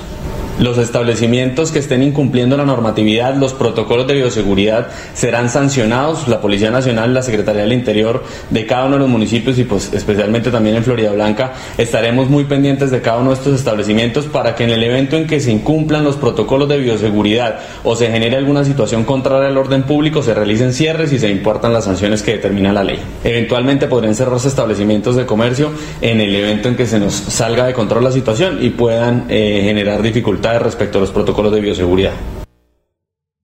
Los 0.58 0.78
establecimientos 0.78 1.70
que 1.70 1.80
estén 1.80 2.02
incumpliendo 2.02 2.56
la 2.56 2.64
normatividad, 2.64 3.34
los 3.34 3.52
protocolos 3.52 4.06
de 4.06 4.14
bioseguridad 4.14 4.88
serán 5.12 5.50
sancionados. 5.50 6.28
La 6.28 6.40
Policía 6.40 6.70
Nacional, 6.70 7.12
la 7.12 7.20
Secretaría 7.20 7.60
del 7.60 7.74
Interior 7.74 8.24
de 8.48 8.64
cada 8.64 8.86
uno 8.86 8.94
de 8.94 9.00
los 9.00 9.10
municipios 9.10 9.58
y 9.58 9.64
pues 9.64 9.92
especialmente 9.92 10.50
también 10.50 10.76
en 10.76 10.82
Florida 10.82 11.12
Blanca 11.12 11.52
estaremos 11.76 12.30
muy 12.30 12.44
pendientes 12.44 12.90
de 12.90 13.02
cada 13.02 13.18
uno 13.18 13.30
de 13.30 13.36
estos 13.36 13.54
establecimientos 13.54 14.24
para 14.24 14.54
que 14.54 14.64
en 14.64 14.70
el 14.70 14.82
evento 14.82 15.16
en 15.16 15.26
que 15.26 15.40
se 15.40 15.52
incumplan 15.52 16.04
los 16.04 16.16
protocolos 16.16 16.70
de 16.70 16.78
bioseguridad 16.78 17.58
o 17.84 17.94
se 17.94 18.10
genere 18.10 18.36
alguna 18.36 18.64
situación 18.64 19.04
contraria 19.04 19.48
al 19.48 19.58
orden 19.58 19.82
público 19.82 20.22
se 20.22 20.32
realicen 20.32 20.72
cierres 20.72 21.12
y 21.12 21.18
se 21.18 21.28
importan 21.28 21.74
las 21.74 21.84
sanciones 21.84 22.22
que 22.22 22.32
determina 22.32 22.72
la 22.72 22.82
ley. 22.82 22.98
Eventualmente 23.24 23.88
podrían 23.88 24.14
cerrarse 24.14 24.48
establecimientos 24.48 25.16
de 25.16 25.26
comercio 25.26 25.70
en 26.00 26.22
el 26.22 26.34
evento 26.34 26.70
en 26.70 26.76
que 26.76 26.86
se 26.86 26.98
nos 26.98 27.12
salga 27.12 27.66
de 27.66 27.74
control 27.74 28.04
la 28.04 28.12
situación 28.12 28.64
y 28.64 28.70
puedan 28.70 29.26
eh, 29.28 29.60
generar 29.62 30.00
dificultades 30.00 30.45
respecto 30.58 30.98
a 30.98 31.00
los 31.00 31.10
protocolos 31.10 31.52
de 31.52 31.60
bioseguridad. 31.60 32.12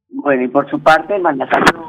Bueno, 0.09 0.44
y 0.44 0.49
por 0.49 0.71
su 0.71 0.80
parte, 0.80 1.16
el 1.16 1.23
mandatario 1.23 1.87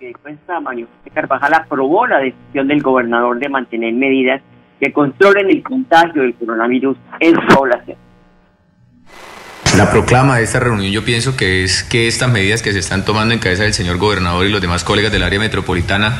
que 0.00 0.12
cuesta 0.14 0.58
Mario 0.60 0.88
Carvajal 1.14 1.54
aprobó 1.54 2.06
la 2.06 2.18
decisión 2.18 2.68
del 2.68 2.82
gobernador 2.82 3.38
de 3.38 3.48
mantener 3.48 3.92
medidas 3.94 4.42
que 4.80 4.92
controlen 4.92 5.48
el 5.48 5.62
contagio 5.62 6.22
del 6.22 6.34
coronavirus 6.34 6.96
en 7.20 7.34
su 7.34 7.54
población. 7.54 7.96
La 9.76 9.90
proclama 9.90 10.38
de 10.38 10.44
esta 10.44 10.58
reunión 10.58 10.90
yo 10.90 11.04
pienso 11.04 11.36
que 11.36 11.62
es 11.62 11.82
que 11.82 12.08
estas 12.08 12.30
medidas 12.30 12.62
que 12.62 12.72
se 12.72 12.78
están 12.78 13.04
tomando 13.04 13.34
en 13.34 13.40
cabeza 13.40 13.64
del 13.64 13.74
señor 13.74 13.98
gobernador 13.98 14.46
y 14.46 14.50
los 14.50 14.60
demás 14.60 14.84
colegas 14.84 15.12
del 15.12 15.22
área 15.22 15.38
metropolitana 15.38 16.18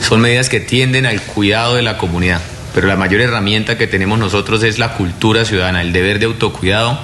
son 0.00 0.20
medidas 0.20 0.48
que 0.48 0.60
tienden 0.60 1.06
al 1.06 1.20
cuidado 1.20 1.76
de 1.76 1.82
la 1.82 1.96
comunidad. 1.96 2.40
Pero 2.74 2.86
la 2.86 2.96
mayor 2.96 3.22
herramienta 3.22 3.78
que 3.78 3.86
tenemos 3.86 4.18
nosotros 4.18 4.62
es 4.62 4.78
la 4.78 4.94
cultura 4.94 5.44
ciudadana, 5.44 5.80
el 5.80 5.92
deber 5.92 6.18
de 6.18 6.26
autocuidado 6.26 7.00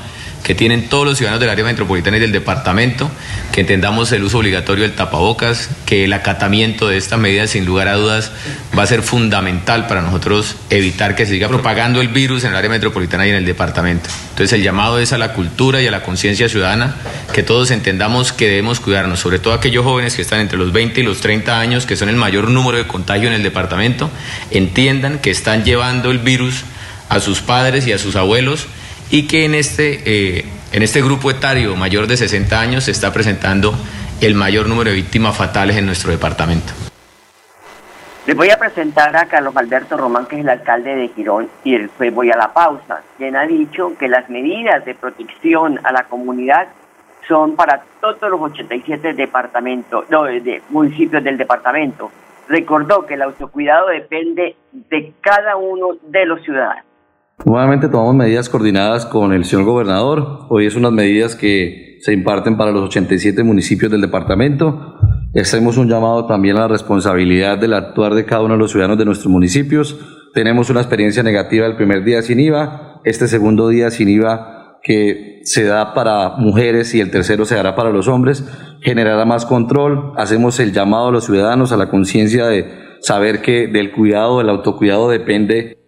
que 0.47 0.55
tienen 0.55 0.88
todos 0.88 1.05
los 1.05 1.19
ciudadanos 1.19 1.41
del 1.41 1.50
área 1.50 1.65
metropolitana 1.65 2.19
y 2.19 2.21
del 2.21 2.31
departamento, 2.31 3.11
que 3.50 3.62
entendamos 3.62 4.12
el 4.12 4.23
uso 4.23 4.38
obligatorio 4.38 4.85
del 4.85 4.95
tapabocas, 4.95 5.71
que 5.87 6.05
el 6.05 6.12
acatamiento 6.12 6.87
de 6.87 6.99
estas 6.99 7.19
medidas 7.19 7.50
sin 7.50 7.67
lugar 7.67 7.88
a 7.88 7.95
dudas 7.95 8.31
va 8.79 8.85
a 8.85 8.87
ser 8.87 9.03
fundamental 9.03 9.88
para 9.88 10.03
nosotros 10.03 10.55
evitar 10.71 11.17
que 11.17 11.26
se 11.26 11.33
siga 11.33 11.49
propagando 11.49 12.00
el 12.00 12.07
virus 12.07 12.45
en 12.45 12.50
el 12.50 12.57
área 12.57 12.71
metropolitana 12.71 13.26
y 13.26 13.31
en 13.31 13.35
el 13.35 13.45
departamento. 13.45 14.09
Entonces 14.31 14.53
el 14.53 14.62
llamado 14.62 15.00
es 15.00 15.12
a 15.12 15.19
la 15.19 15.33
cultura 15.33 15.83
y 15.83 15.88
a 15.88 15.91
la 15.91 16.05
conciencia 16.05 16.49
ciudadana, 16.49 16.95
que 17.33 17.43
todos 17.43 17.73
entendamos 17.73 18.33
que 18.33 18.47
debemos 18.47 18.79
cuidarnos, 18.79 19.19
sobre 19.19 19.41
todo 19.41 19.53
aquellos 19.53 19.83
jóvenes 19.83 20.15
que 20.15 20.23
están 20.23 20.38
entre 20.38 20.59
los 20.59 20.73
20 20.73 21.00
y 21.00 21.03
los 21.03 21.21
30 21.23 21.59
años, 21.59 21.87
que 21.87 21.97
son 21.97 22.09
el 22.09 22.15
mayor 22.15 22.50
número 22.50 22.79
de 22.79 22.87
contagio 22.87 23.26
en 23.26 23.35
el 23.35 23.43
departamento, 23.43 24.12
entiendan 24.53 25.19
que 25.19 25.33
están 25.33 25.65
llevando 25.65 26.12
el 26.12 26.21
virus 26.21 26.62
a 27.09 27.19
sus 27.19 27.41
padres 27.41 27.85
y 27.88 27.93
a 27.93 27.99
sus 27.99 28.15
abuelos 28.15 28.69
y 29.11 29.27
que 29.27 29.45
en 29.45 29.55
este, 29.55 30.03
eh, 30.39 30.45
en 30.73 30.83
este 30.83 31.03
grupo 31.03 31.31
etario 31.31 31.77
mayor 31.77 32.07
de 32.07 32.17
60 32.17 32.61
años 32.61 32.85
se 32.85 32.91
está 32.91 33.13
presentando 33.13 33.75
el 34.21 34.35
mayor 34.35 34.69
número 34.69 34.91
de 34.91 34.97
víctimas 34.97 35.37
fatales 35.37 35.77
en 35.77 35.87
nuestro 35.87 36.11
departamento. 36.11 36.73
Les 38.27 38.37
voy 38.37 38.51
a 38.51 38.59
presentar 38.59 39.17
a 39.17 39.27
Carlos 39.27 39.57
Alberto 39.57 39.97
Román, 39.97 40.27
que 40.27 40.35
es 40.35 40.43
el 40.43 40.49
alcalde 40.49 40.97
de 40.97 41.09
Girón, 41.11 41.49
y 41.63 41.79
después 41.79 42.13
voy 42.13 42.31
a 42.33 42.37
la 42.37 42.53
pausa, 42.53 43.03
quien 43.17 43.37
ha 43.37 43.47
dicho 43.47 43.93
que 43.97 44.09
las 44.09 44.29
medidas 44.29 44.85
de 44.85 44.97
protección 44.97 45.79
a 45.85 45.93
la 45.93 46.05
comunidad 46.05 46.67
son 47.29 47.55
para 47.55 47.83
todos 48.01 48.29
los 48.29 48.41
87 48.41 49.15
departamentos, 49.15 50.11
no, 50.11 50.25
de 50.25 50.61
municipios 50.71 51.23
del 51.23 51.37
departamento. 51.37 52.11
Recordó 52.49 53.07
que 53.07 53.15
el 53.15 53.23
autocuidado 53.23 53.89
depende 53.89 54.57
de 54.73 55.13
cada 55.21 55.57
uno 55.57 55.97
de 56.03 56.27
los 56.27 56.43
ciudadanos. 56.43 56.86
Nuevamente 57.47 57.88
tomamos 57.88 58.16
medidas 58.16 58.49
coordinadas 58.49 59.07
con 59.07 59.33
el 59.33 59.45
señor 59.45 59.66
gobernador. 59.66 60.47
Hoy 60.49 60.66
es 60.66 60.75
unas 60.75 60.90
medidas 60.90 61.37
que 61.37 61.99
se 62.00 62.12
imparten 62.12 62.57
para 62.57 62.73
los 62.73 62.83
87 62.83 63.45
municipios 63.45 63.88
del 63.93 64.00
departamento. 64.00 64.97
Hacemos 65.33 65.76
un 65.76 65.88
llamado 65.88 66.26
también 66.26 66.57
a 66.57 66.62
la 66.62 66.69
responsabilidad 66.69 67.57
del 67.57 67.75
actuar 67.75 68.14
de 68.14 68.25
cada 68.25 68.43
uno 68.43 68.55
de 68.55 68.59
los 68.59 68.73
ciudadanos 68.73 68.99
de 68.99 69.05
nuestros 69.05 69.31
municipios. 69.31 69.97
Tenemos 70.35 70.71
una 70.71 70.81
experiencia 70.81 71.23
negativa 71.23 71.66
el 71.66 71.76
primer 71.76 72.02
día 72.02 72.21
sin 72.23 72.40
IVA, 72.40 73.00
este 73.05 73.28
segundo 73.28 73.69
día 73.69 73.93
sin 73.93 74.09
IVA 74.09 74.81
que 74.83 75.40
se 75.45 75.62
da 75.64 75.95
para 75.95 76.31
mujeres 76.38 76.95
y 76.95 77.00
el 77.00 77.12
tercero 77.12 77.45
se 77.45 77.55
dará 77.55 77.76
para 77.76 77.90
los 77.90 78.09
hombres, 78.09 78.45
generará 78.81 79.25
más 79.25 79.47
control. 79.47 80.14
Hacemos 80.16 80.59
el 80.59 80.73
llamado 80.73 81.09
a 81.09 81.12
los 81.12 81.26
ciudadanos 81.26 81.71
a 81.71 81.76
la 81.76 81.90
conciencia 81.90 82.47
de 82.47 82.66
saber 83.02 83.40
que 83.40 83.69
del 83.69 83.93
cuidado, 83.93 84.38
del 84.38 84.49
autocuidado 84.49 85.09
depende 85.09 85.86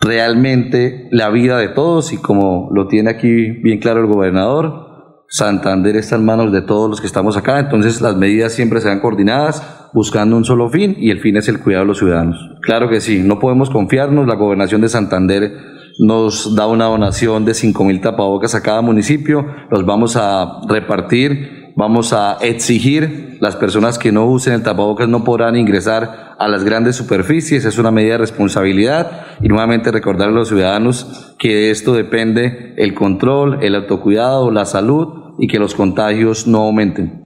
realmente 0.00 1.08
la 1.10 1.30
vida 1.30 1.58
de 1.58 1.68
todos 1.68 2.12
y 2.12 2.18
como 2.18 2.68
lo 2.72 2.86
tiene 2.86 3.10
aquí 3.10 3.50
bien 3.50 3.78
claro 3.78 4.00
el 4.00 4.06
gobernador, 4.06 4.86
Santander 5.28 5.96
está 5.96 6.16
en 6.16 6.24
manos 6.24 6.52
de 6.52 6.62
todos 6.62 6.88
los 6.88 7.00
que 7.00 7.06
estamos 7.06 7.36
acá, 7.36 7.58
entonces 7.58 8.00
las 8.00 8.16
medidas 8.16 8.52
siempre 8.52 8.80
serán 8.80 9.00
coordinadas 9.00 9.88
buscando 9.92 10.36
un 10.36 10.44
solo 10.44 10.68
fin 10.68 10.94
y 10.98 11.10
el 11.10 11.20
fin 11.20 11.36
es 11.36 11.48
el 11.48 11.60
cuidado 11.60 11.84
de 11.84 11.88
los 11.88 11.98
ciudadanos. 11.98 12.36
Claro 12.62 12.88
que 12.88 13.00
sí, 13.00 13.22
no 13.24 13.38
podemos 13.38 13.70
confiarnos, 13.70 14.26
la 14.26 14.34
gobernación 14.34 14.80
de 14.82 14.88
Santander 14.88 15.52
nos 15.98 16.54
da 16.54 16.66
una 16.66 16.84
donación 16.84 17.44
de 17.44 17.54
5 17.54 17.84
mil 17.84 18.00
tapabocas 18.00 18.54
a 18.54 18.62
cada 18.62 18.82
municipio, 18.82 19.46
los 19.70 19.84
vamos 19.86 20.16
a 20.16 20.60
repartir, 20.68 21.72
vamos 21.74 22.12
a 22.12 22.36
exigir, 22.42 23.25
las 23.40 23.56
personas 23.56 23.98
que 23.98 24.12
no 24.12 24.26
usen 24.26 24.54
el 24.54 24.62
tapabocas 24.62 25.08
no 25.08 25.24
podrán 25.24 25.56
ingresar 25.56 26.34
a 26.38 26.48
las 26.48 26.64
grandes 26.64 26.96
superficies, 26.96 27.64
es 27.64 27.78
una 27.78 27.90
medida 27.90 28.12
de 28.12 28.18
responsabilidad 28.18 29.26
y 29.40 29.48
nuevamente 29.48 29.92
recordar 29.92 30.28
a 30.28 30.32
los 30.32 30.48
ciudadanos 30.48 31.34
que 31.38 31.54
de 31.54 31.70
esto 31.70 31.94
depende 31.94 32.74
el 32.76 32.94
control, 32.94 33.62
el 33.62 33.74
autocuidado, 33.74 34.50
la 34.50 34.64
salud 34.64 35.34
y 35.38 35.48
que 35.48 35.58
los 35.58 35.74
contagios 35.74 36.46
no 36.46 36.62
aumenten. 36.62 37.25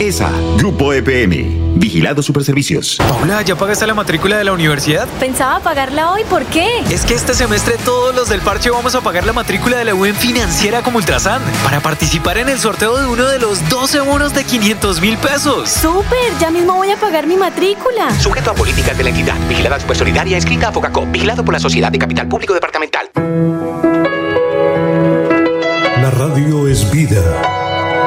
ESA, 0.00 0.30
Grupo 0.58 0.92
EPM, 0.92 1.78
Vigilado 1.78 2.20
Superservicios. 2.20 2.96
Paula, 2.96 3.42
¿ya 3.42 3.54
pagaste 3.54 3.86
la 3.86 3.94
matrícula 3.94 4.36
de 4.36 4.44
la 4.44 4.52
universidad? 4.52 5.06
Pensaba 5.20 5.60
pagarla 5.60 6.10
hoy, 6.10 6.22
¿por 6.28 6.44
qué? 6.46 6.80
Es 6.90 7.04
que 7.04 7.14
este 7.14 7.32
semestre 7.32 7.76
todos 7.84 8.14
los 8.14 8.28
del 8.28 8.40
parche 8.40 8.70
vamos 8.70 8.94
a 8.96 9.00
pagar 9.02 9.24
la 9.24 9.32
matrícula 9.32 9.76
de 9.76 9.84
la 9.84 9.94
UN 9.94 10.14
financiera 10.14 10.82
como 10.82 10.98
Ultrasan 10.98 11.40
para 11.62 11.80
participar 11.80 12.38
en 12.38 12.48
el 12.48 12.58
sorteo 12.58 12.96
de 12.98 13.06
uno 13.06 13.24
de 13.26 13.38
los 13.38 13.68
12 13.68 14.00
bonos 14.00 14.34
de 14.34 14.44
500 14.44 15.00
mil 15.00 15.16
pesos. 15.16 15.70
¡Súper! 15.70 16.38
Ya 16.40 16.50
mismo 16.50 16.74
voy 16.74 16.90
a 16.90 16.96
pagar 16.96 17.26
mi 17.26 17.36
matrícula. 17.36 18.10
Sujeto 18.20 18.50
a 18.50 18.54
políticas 18.54 18.98
de 18.98 19.04
la 19.04 19.10
entidad. 19.10 19.36
Vigilada 19.48 19.78
Super 19.78 19.96
Solidaria, 19.96 20.36
escrita 20.36 20.68
a 20.68 20.72
Focacop. 20.72 21.10
Vigilado 21.12 21.44
por 21.44 21.54
la 21.54 21.60
Sociedad 21.60 21.92
de 21.92 21.98
Capital 21.98 22.26
Público 22.26 22.52
Departamental. 22.52 23.10
La 26.02 26.10
radio 26.10 26.66
es 26.66 26.90
vida. 26.90 27.63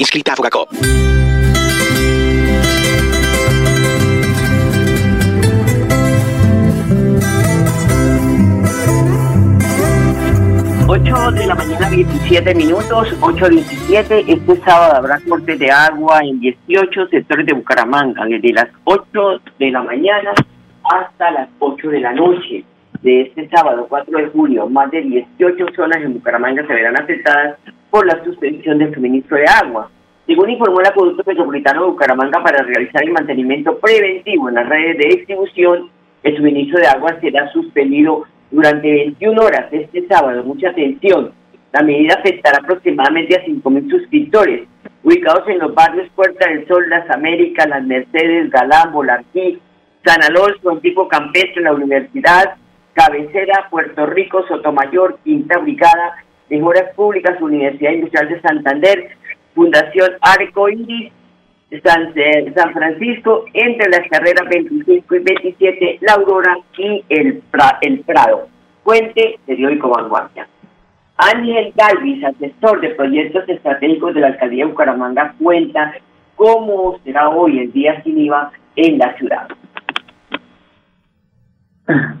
inscrita 0.00 0.32
a 0.32 0.36
Fogacop. 0.36 0.70
8 10.86 11.30
de 11.32 11.46
la 11.46 11.54
mañana, 11.54 11.88
17 11.88 12.54
minutos, 12.54 13.08
8.17. 13.20 14.24
Este 14.26 14.56
sábado 14.64 14.96
habrá 14.96 15.20
cortes 15.28 15.58
de 15.58 15.70
agua 15.70 16.20
en 16.24 16.40
18 16.40 17.06
sectores 17.08 17.46
de 17.46 17.52
Bucaramanga, 17.52 18.24
desde 18.24 18.52
las 18.52 18.68
8 18.84 19.40
de 19.58 19.70
la 19.70 19.82
mañana 19.82 20.32
hasta 20.82 21.30
las 21.30 21.48
8 21.58 21.88
de 21.90 22.00
la 22.00 22.12
noche 22.12 22.64
de 23.02 23.22
este 23.22 23.48
sábado, 23.48 23.86
4 23.88 24.18
de 24.18 24.26
julio. 24.28 24.68
Más 24.68 24.90
de 24.90 25.02
18 25.02 25.66
zonas 25.74 26.02
en 26.02 26.14
Bucaramanga 26.14 26.66
se 26.66 26.72
verán 26.72 27.00
afectadas 27.00 27.56
por 27.90 28.06
la 28.06 28.22
suspensión 28.24 28.78
del 28.78 28.94
suministro 28.94 29.36
de 29.36 29.46
agua. 29.46 29.90
Según 30.26 30.50
informó 30.50 30.80
el 30.80 30.86
Acueducto 30.86 31.24
Metropolitano 31.26 31.82
de 31.82 31.90
Bucaramanga, 31.90 32.42
para 32.42 32.62
realizar 32.62 33.02
el 33.02 33.12
mantenimiento 33.12 33.78
preventivo 33.78 34.48
en 34.48 34.54
las 34.54 34.68
redes 34.68 34.98
de 34.98 35.16
distribución, 35.16 35.90
el 36.22 36.36
suministro 36.36 36.78
de 36.78 36.86
agua 36.86 37.16
será 37.20 37.50
suspendido 37.52 38.24
durante 38.50 38.88
21 38.88 39.42
horas 39.42 39.66
este 39.72 40.06
sábado. 40.06 40.44
Mucha 40.44 40.68
atención. 40.68 41.32
La 41.72 41.82
medida 41.82 42.14
afectará 42.14 42.58
aproximadamente 42.58 43.36
a 43.36 43.44
5.000 43.44 43.90
suscriptores 43.90 44.68
ubicados 45.02 45.48
en 45.48 45.60
los 45.60 45.74
barrios 45.74 46.08
Puerta 46.14 46.48
del 46.48 46.66
Sol, 46.66 46.88
Las 46.88 47.08
Américas, 47.10 47.68
Las 47.68 47.84
Mercedes, 47.84 48.50
Galán, 48.50 48.92
Bolarquí, 48.92 49.58
San 50.04 50.22
Alonso, 50.22 50.70
Antiguo 50.70 51.08
Campestre, 51.08 51.62
la 51.62 51.72
Universidad, 51.72 52.56
Cabecera, 52.94 53.68
Puerto 53.70 54.06
Rico, 54.06 54.44
Sotomayor, 54.48 55.18
Quinta 55.24 55.58
Brigada, 55.58 56.16
Mejoras 56.48 56.94
Públicas, 56.94 57.40
Universidad 57.40 57.92
Industrial 57.92 58.28
de 58.28 58.40
Santander, 58.40 59.16
Fundación 59.54 60.10
Arco 60.20 60.68
Iris, 60.68 61.12
San, 61.84 62.12
San 62.54 62.72
Francisco, 62.72 63.44
entre 63.52 63.88
las 63.90 64.08
carreras 64.10 64.48
25 64.48 65.14
y 65.14 65.18
27, 65.20 65.98
La 66.00 66.14
Aurora 66.14 66.56
y 66.76 67.04
el, 67.08 67.42
Pra- 67.52 67.78
el 67.80 68.00
Prado. 68.00 68.48
Fuente 68.82 69.38
periódico 69.46 69.88
Vanguardia. 69.90 70.48
Ángel 71.16 71.72
Galvis, 71.76 72.24
asesor 72.24 72.80
de 72.80 72.88
proyectos 72.90 73.48
estratégicos 73.48 74.14
de 74.14 74.20
la 74.22 74.28
alcaldía 74.28 74.64
de 74.64 74.70
Bucaramanga, 74.70 75.34
cuenta 75.38 75.94
cómo 76.34 76.98
será 77.04 77.28
hoy 77.28 77.58
el 77.60 77.72
día 77.72 78.02
sin 78.02 78.18
IVA 78.18 78.50
en 78.74 78.98
la 78.98 79.14
ciudad. 79.18 79.46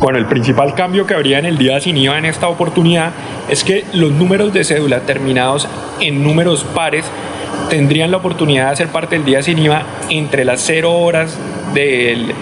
Bueno, 0.00 0.18
el 0.18 0.24
principal 0.24 0.74
cambio 0.74 1.06
que 1.06 1.12
habría 1.12 1.38
en 1.38 1.44
el 1.44 1.58
día 1.58 1.78
sin 1.78 1.94
IVA 1.98 2.16
en 2.16 2.24
esta 2.24 2.48
oportunidad 2.48 3.12
es 3.50 3.64
que 3.64 3.84
los 3.92 4.10
números 4.10 4.50
de 4.54 4.64
cédula 4.64 5.00
terminados 5.00 5.68
en 6.00 6.24
números 6.24 6.64
pares 6.74 7.04
tendrían 7.68 8.10
la 8.10 8.16
oportunidad 8.16 8.68
de 8.68 8.72
hacer 8.72 8.88
parte 8.88 9.16
del 9.16 9.26
día 9.26 9.42
sin 9.42 9.58
IVA 9.58 9.82
entre 10.08 10.46
las 10.46 10.62
0 10.62 10.90
horas 10.90 11.38
del 11.74 12.32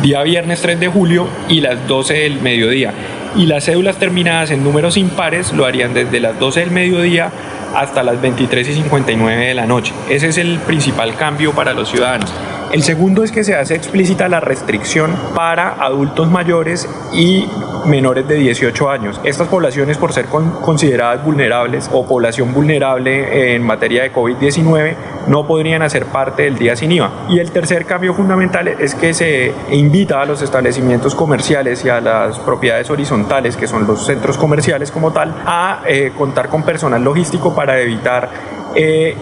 día 0.00 0.22
viernes 0.22 0.62
3 0.62 0.80
de 0.80 0.88
julio 0.88 1.28
y 1.50 1.60
las 1.60 1.86
12 1.86 2.14
del 2.14 2.40
mediodía. 2.40 2.94
Y 3.36 3.44
las 3.44 3.66
cédulas 3.66 3.98
terminadas 3.98 4.50
en 4.50 4.64
números 4.64 4.96
impares 4.96 5.52
lo 5.52 5.66
harían 5.66 5.92
desde 5.92 6.18
las 6.18 6.38
12 6.38 6.60
del 6.60 6.70
mediodía 6.70 7.30
hasta 7.74 8.02
las 8.02 8.22
23 8.22 8.66
y 8.70 8.72
59 8.72 9.48
de 9.48 9.54
la 9.54 9.66
noche. 9.66 9.92
Ese 10.08 10.28
es 10.28 10.38
el 10.38 10.58
principal 10.60 11.14
cambio 11.16 11.52
para 11.52 11.74
los 11.74 11.90
ciudadanos. 11.90 12.32
El 12.72 12.82
segundo 12.82 13.22
es 13.22 13.32
que 13.32 13.44
se 13.44 13.54
hace 13.54 13.74
explícita 13.74 14.28
la 14.30 14.40
restricción 14.40 15.14
para 15.34 15.74
adultos 15.84 16.30
mayores 16.30 16.88
y 17.12 17.46
menores 17.84 18.26
de 18.26 18.36
18 18.36 18.88
años. 18.88 19.20
Estas 19.24 19.48
poblaciones, 19.48 19.98
por 19.98 20.14
ser 20.14 20.24
con- 20.24 20.52
consideradas 20.62 21.22
vulnerables 21.22 21.90
o 21.92 22.06
población 22.06 22.54
vulnerable 22.54 23.54
en 23.54 23.62
materia 23.62 24.04
de 24.04 24.12
COVID-19, 24.12 24.94
no 25.26 25.46
podrían 25.46 25.82
hacer 25.82 26.06
parte 26.06 26.44
del 26.44 26.56
día 26.56 26.74
sin 26.74 26.92
IVA. 26.92 27.10
Y 27.28 27.40
el 27.40 27.50
tercer 27.50 27.84
cambio 27.84 28.14
fundamental 28.14 28.68
es 28.68 28.94
que 28.94 29.12
se 29.12 29.52
invita 29.70 30.22
a 30.22 30.24
los 30.24 30.40
establecimientos 30.40 31.14
comerciales 31.14 31.84
y 31.84 31.90
a 31.90 32.00
las 32.00 32.38
propiedades 32.38 32.88
horizontales, 32.88 33.54
que 33.56 33.66
son 33.66 33.86
los 33.86 34.06
centros 34.06 34.38
comerciales 34.38 34.90
como 34.90 35.12
tal, 35.12 35.34
a 35.44 35.82
eh, 35.86 36.12
contar 36.16 36.48
con 36.48 36.62
personal 36.62 37.04
logístico 37.04 37.54
para 37.54 37.78
evitar 37.80 38.30
eh, 38.74 39.14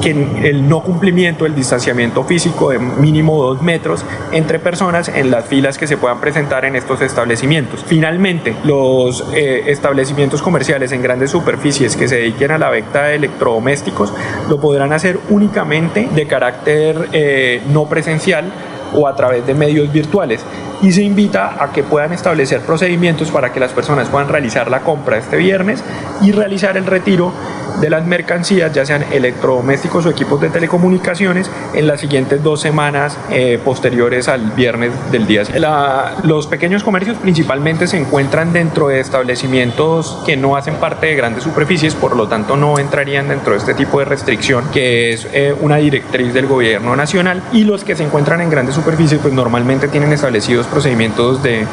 que 0.00 0.10
el 0.10 0.68
no 0.68 0.82
cumplimiento 0.82 1.44
del 1.44 1.54
distanciamiento 1.54 2.24
físico 2.24 2.70
de 2.70 2.78
mínimo 2.78 3.42
dos 3.42 3.62
metros 3.62 4.04
entre 4.32 4.58
personas 4.58 5.08
en 5.08 5.30
las 5.30 5.46
filas 5.46 5.78
que 5.78 5.86
se 5.86 5.96
puedan 5.96 6.20
presentar 6.20 6.64
en 6.64 6.76
estos 6.76 7.00
establecimientos. 7.00 7.84
Finalmente, 7.86 8.54
los 8.64 9.24
eh, 9.34 9.64
establecimientos 9.66 10.42
comerciales 10.42 10.92
en 10.92 11.02
grandes 11.02 11.30
superficies 11.30 11.96
que 11.96 12.08
se 12.08 12.16
dediquen 12.16 12.50
a 12.50 12.58
la 12.58 12.70
venta 12.70 13.04
de 13.04 13.16
electrodomésticos 13.16 14.12
lo 14.48 14.60
podrán 14.60 14.92
hacer 14.92 15.18
únicamente 15.30 16.08
de 16.14 16.26
carácter 16.26 17.08
eh, 17.12 17.62
no 17.72 17.86
presencial 17.86 18.52
o 18.94 19.06
a 19.06 19.16
través 19.16 19.46
de 19.46 19.54
medios 19.54 19.90
virtuales 19.92 20.44
y 20.82 20.92
se 20.92 21.02
invita 21.02 21.56
a 21.62 21.72
que 21.72 21.82
puedan 21.82 22.12
establecer 22.12 22.60
procedimientos 22.60 23.30
para 23.30 23.52
que 23.52 23.60
las 23.60 23.72
personas 23.72 24.08
puedan 24.08 24.28
realizar 24.28 24.70
la 24.70 24.80
compra 24.80 25.16
este 25.16 25.36
viernes 25.36 25.82
y 26.20 26.32
realizar 26.32 26.76
el 26.76 26.84
retiro 26.86 27.32
de 27.80 27.88
las 27.88 28.04
mercancías, 28.06 28.72
ya 28.74 28.84
sean 28.84 29.02
electrodomésticos 29.12 30.04
o 30.04 30.10
equipos 30.10 30.40
de 30.40 30.50
telecomunicaciones, 30.50 31.50
en 31.72 31.86
las 31.86 32.00
siguientes 32.00 32.42
dos 32.42 32.60
semanas 32.60 33.16
eh, 33.30 33.58
posteriores 33.64 34.28
al 34.28 34.50
viernes 34.52 34.92
del 35.10 35.26
día. 35.26 35.42
La- 35.54 36.16
los 36.22 36.46
pequeños 36.46 36.84
comercios 36.84 37.16
principalmente 37.16 37.86
se 37.86 37.96
encuentran 37.96 38.52
dentro 38.52 38.88
de 38.88 39.00
establecimientos 39.00 40.18
que 40.26 40.36
no 40.36 40.54
hacen 40.56 40.74
parte 40.74 41.06
de 41.06 41.14
grandes 41.16 41.44
superficies, 41.44 41.94
por 41.94 42.14
lo 42.14 42.28
tanto 42.28 42.56
no 42.56 42.78
entrarían 42.78 43.28
dentro 43.28 43.52
de 43.54 43.58
este 43.58 43.74
tipo 43.74 43.98
de 43.98 44.04
restricción, 44.04 44.64
que 44.72 45.12
es 45.12 45.26
eh, 45.32 45.54
una 45.60 45.76
directriz 45.76 46.34
del 46.34 46.46
gobierno 46.46 46.94
nacional, 46.94 47.42
y 47.52 47.64
los 47.64 47.84
que 47.84 47.96
se 47.96 48.04
encuentran 48.04 48.40
en 48.42 48.50
grandes 48.50 48.74
superficies, 48.74 49.20
pues 49.20 49.32
normalmente 49.32 49.88
tienen 49.88 50.12
establecidos 50.12 50.66
procedimientos 50.72 51.42
de, 51.42 51.66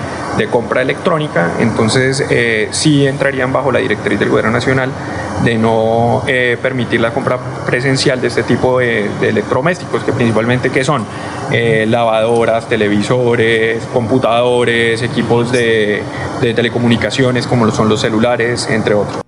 compra 0.51 0.81
electrónica, 0.81 1.51
entonces 1.59 2.25
eh, 2.29 2.69
sí 2.71 3.05
entrarían 3.05 3.51
bajo 3.51 3.73
la 3.73 3.79
directriz 3.79 4.17
del 4.17 4.29
gobierno 4.29 4.51
nacional 4.51 4.89
de 5.43 5.57
no 5.57 6.23
eh, 6.27 6.57
permitir 6.61 7.01
la 7.01 7.11
compra 7.11 7.37
presencial 7.65 8.21
de 8.21 8.27
este 8.27 8.43
tipo 8.43 8.79
de, 8.79 9.09
electrodomésticos, 9.21 10.01
que 10.03 10.13
principalmente 10.13 10.69
¿qué 10.69 10.85
son? 10.85 11.05
Eh, 11.51 11.85
lavadoras, 11.89 12.69
televisores, 12.69 13.83
computadores, 13.87 15.03
equipos 15.03 15.51
de, 15.51 16.01
de 16.41 16.53
telecomunicaciones 16.53 17.45
como 17.45 17.65
lo 17.65 17.71
son 17.71 17.89
los 17.89 17.99
celulares, 17.99 18.69
entre 18.69 18.93
otros. 18.93 19.21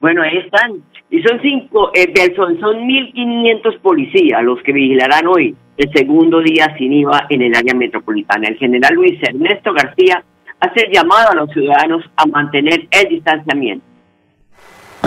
Bueno, 0.00 0.20
ahí 0.22 0.36
están. 0.36 0.82
Y 1.12 1.22
son 1.22 1.38
cinco, 1.42 1.90
eh, 1.92 2.10
son, 2.34 2.58
son 2.58 2.88
1.500 2.88 3.80
policías 3.80 4.42
los 4.42 4.62
que 4.62 4.72
vigilarán 4.72 5.26
hoy 5.26 5.54
el 5.76 5.92
segundo 5.92 6.40
día 6.40 6.74
sin 6.78 6.90
IVA 6.90 7.26
en 7.28 7.42
el 7.42 7.54
área 7.54 7.74
metropolitana. 7.74 8.48
El 8.48 8.56
general 8.56 8.94
Luis 8.94 9.22
Ernesto 9.22 9.74
García 9.74 10.24
hace 10.58 10.88
llamado 10.90 11.32
a 11.32 11.34
los 11.34 11.50
ciudadanos 11.50 12.02
a 12.16 12.24
mantener 12.24 12.88
el 12.90 13.08
distanciamiento. 13.10 13.84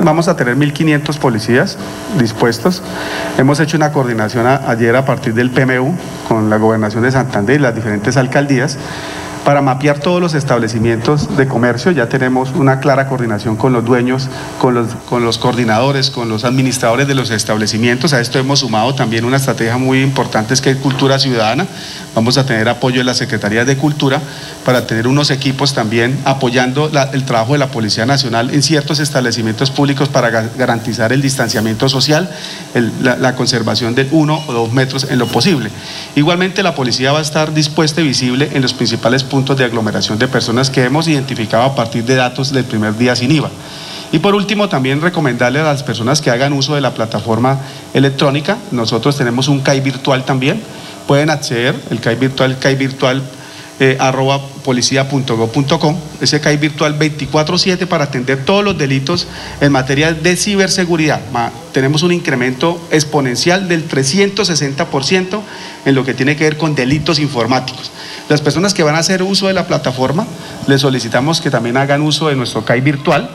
Vamos 0.04 0.28
a 0.28 0.38
tener 0.38 0.56
1.500 0.56 1.20
policías 1.20 1.80
dispuestos. 2.20 2.84
Hemos 3.40 3.60
hecho 3.60 3.76
una 3.76 3.92
coordinación 3.92 4.46
ayer 4.46 4.96
a 4.96 5.06
partir 5.06 5.34
del 5.34 5.50
PMU 5.50 5.98
con 6.28 6.52
la 6.52 6.58
Gobernación 6.58 7.02
de 7.02 7.10
Santander 7.10 7.56
y 7.56 7.64
las 7.64 7.74
diferentes 7.74 8.16
alcaldías 8.16 8.78
para 9.46 9.62
mapear 9.62 10.00
todos 10.00 10.20
los 10.20 10.34
establecimientos 10.34 11.38
de 11.38 11.48
comercio. 11.48 11.92
Ya 11.92 12.10
tenemos 12.10 12.50
una 12.56 12.80
clara 12.80 13.08
coordinación 13.08 13.56
con 13.56 13.72
los 13.72 13.86
dueños, 13.86 14.28
con 14.60 14.74
los, 14.74 15.38
coordinadores, 15.38 16.10
con 16.10 16.28
los 16.28 16.44
administradores 16.44 17.08
de 17.08 17.14
los 17.14 17.30
establecimientos. 17.30 18.12
A 18.14 18.20
esto 18.20 18.40
hemos 18.40 18.60
sumado 18.60 18.96
también 18.96 19.24
una 19.24 19.38
estrategia 19.38 19.78
muy 19.78 20.02
importante, 20.02 20.56
es 20.56 20.62
que 20.62 20.72
es 20.72 20.78
cultura 20.78 21.20
ciudadana. 21.20 21.68
Vamos 22.16 22.38
a 22.38 22.46
tener 22.46 22.68
apoyo 22.68 22.98
de 23.00 23.04
la 23.04 23.14
Secretaría 23.14 23.66
de 23.66 23.78
Cultura 23.78 24.20
para 24.66 24.88
tener 24.88 25.08
unos 25.08 25.30
equipos 25.30 25.74
también 25.74 26.18
apoyando 26.26 26.90
el 27.14 27.26
trabajo 27.26 27.54
de 27.54 27.60
la 27.60 27.68
Policía 27.68 28.06
Nacional 28.06 28.52
en 28.52 28.64
ciertos 28.64 29.00
establecimientos 29.00 29.70
públicos 29.70 30.10
para 30.10 30.32
garantizar 30.32 31.14
el 31.14 31.22
distanciamiento 31.22 31.88
social, 31.88 32.30
la, 33.02 33.36
conservación 33.36 33.94
de 33.94 34.08
uno 34.12 34.42
o 34.48 34.54
dos 34.54 34.72
metros 34.72 35.06
en 35.10 35.20
lo 35.20 35.28
posible. 35.28 35.70
Igualmente 36.16 36.64
la 36.64 36.74
policía 36.74 37.12
va 37.12 37.20
a 37.20 37.22
estar 37.22 37.54
dispuesta 37.54 38.02
y 38.02 38.08
visible 38.08 38.50
en 38.54 38.62
los 38.62 38.74
principales 38.74 39.24
puntos 39.24 39.35
de 39.44 39.66
aglomeración 39.66 40.18
de 40.18 40.30
personas 40.30 40.70
que 40.70 40.86
hemos 40.86 41.10
identificado 41.10 41.64
a 41.64 41.76
partir 41.76 42.06
de 42.06 42.16
datos 42.16 42.54
del 42.54 42.64
primer 42.64 42.98
día 42.98 43.18
sin 43.18 43.32
IVA. 43.32 43.50
Y 44.14 44.20
por 44.20 44.34
último, 44.34 44.70
también 44.70 45.02
recomendarle 45.02 45.60
a 45.60 45.64
las 45.64 45.84
personas 45.84 46.22
que 46.22 46.32
hagan 46.32 46.54
uso 46.54 46.74
de 46.74 46.80
la 46.80 46.94
plataforma 46.94 47.60
electrónica, 47.94 48.58
nosotros 48.72 49.18
tenemos 49.18 49.50
un 49.50 49.60
CAI 49.60 49.82
virtual 49.82 50.24
también, 50.24 50.62
pueden 51.06 51.30
acceder, 51.30 51.76
el 51.90 52.00
CAI 52.00 52.16
virtual, 52.16 52.58
CAI 52.60 52.76
virtual 52.76 53.22
eh, 53.82 53.98
policía.go.com, 54.66 55.98
ese 56.20 56.42
CAI 56.42 56.58
virtual 56.58 56.98
24/7 56.98 57.86
para 57.86 58.06
atender 58.06 58.44
todos 58.44 58.64
los 58.64 58.78
delitos 58.78 59.28
en 59.62 59.72
materia 59.72 60.12
de 60.12 60.36
ciberseguridad. 60.36 61.22
tenemos 61.72 62.04
un 62.04 62.12
incremento 62.12 62.82
exponencial 62.90 63.70
del 63.70 63.88
360% 63.88 65.42
en 65.86 65.96
lo 65.96 66.04
que 66.04 66.14
tiene 66.14 66.36
que 66.36 66.46
ver 66.46 66.58
con 66.58 66.74
delitos 66.74 67.20
informáticos. 67.20 67.92
Las 68.28 68.42
personas 68.42 68.74
que 68.74 68.82
van 68.82 68.96
a 68.96 69.00
hacer 69.00 69.22
uso 69.22 69.48
de 69.48 69.54
la 69.54 69.68
plataforma, 69.68 70.26
les 70.68 70.82
solicitamos 70.82 71.42
que 71.42 71.52
también 71.52 71.78
hagan 71.78 72.02
uso 72.02 72.30
de 72.30 72.36
nuestro 72.36 72.66
CAI 72.66 72.82
virtual 72.82 73.30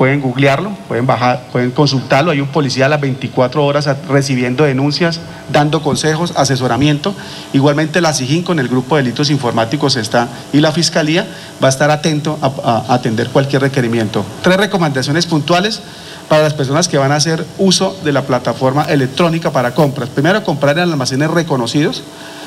pueden 0.00 0.22
googlearlo, 0.22 0.70
pueden 0.88 1.06
bajar, 1.06 1.42
pueden 1.52 1.72
consultarlo. 1.72 2.30
Hay 2.30 2.40
un 2.40 2.48
policía 2.48 2.86
a 2.86 2.88
las 2.88 3.02
24 3.02 3.62
horas 3.62 3.86
recibiendo 4.08 4.64
denuncias, 4.64 5.20
dando 5.52 5.82
consejos, 5.82 6.32
asesoramiento. 6.36 7.14
Igualmente 7.52 8.00
la 8.00 8.14
SIGIN 8.14 8.42
con 8.42 8.58
el 8.58 8.68
grupo 8.68 8.96
de 8.96 9.02
delitos 9.02 9.28
informáticos 9.28 9.96
está 9.96 10.26
y 10.54 10.60
la 10.60 10.72
Fiscalía 10.72 11.26
va 11.62 11.66
a 11.66 11.68
estar 11.68 11.90
atento 11.90 12.38
a, 12.40 12.94
atender 12.94 13.28
cualquier 13.28 13.60
requerimiento. 13.60 14.24
Tres 14.40 14.56
recomendaciones 14.56 15.26
puntuales 15.26 15.82
para 16.30 16.44
las 16.44 16.54
personas 16.54 16.88
que 16.88 16.96
van 16.96 17.12
a 17.12 17.16
hacer 17.16 17.44
uso 17.58 17.94
de 18.02 18.14
la 18.14 18.22
plataforma 18.22 18.84
electrónica 18.84 19.50
para 19.50 19.74
compras. 19.74 20.08
Primero, 20.08 20.42
comprar 20.44 20.78
en 20.78 20.84
almacenes 20.84 21.30
reconocidos. 21.30 22.04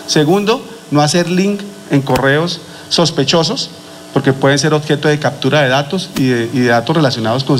Segundo, 0.07 0.59
no 0.89 1.03
hacer 1.03 1.29
link 1.29 1.61
en 1.91 2.01
correos 2.01 2.61
sospechosos 2.89 3.69
porque 4.13 4.31
pueden 4.31 4.59
ser 4.59 4.73
objeto 4.73 5.07
de 5.07 5.17
captura 5.17 5.61
de 5.61 5.69
datos 5.69 6.11
y 6.15 6.27
de, 6.27 6.65
datos 6.67 6.95
relacionados 6.95 7.43
con 7.43 7.59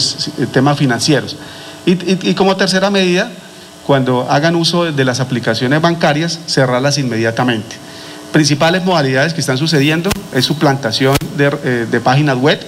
temas 0.51 0.77
financieros. 0.77 1.35
Y, 1.85 2.33
como 2.35 2.55
tercera 2.55 2.89
medida, 2.89 3.29
cuando 3.85 4.27
hagan 4.29 4.55
uso 4.55 4.91
de 4.91 5.03
las 5.03 5.19
aplicaciones 5.19 5.81
bancarias, 5.81 6.39
cerrarlas 6.45 6.97
inmediatamente. 6.97 7.75
Principales 8.31 8.85
modalidades 8.85 9.33
que 9.33 9.41
están 9.41 9.57
sucediendo 9.57 10.09
es 10.33 10.45
suplantación 10.45 11.15
de, 11.35 11.51
eh, 11.63 11.87
de 11.89 11.99
páginas 11.99 12.37
web, 12.37 12.59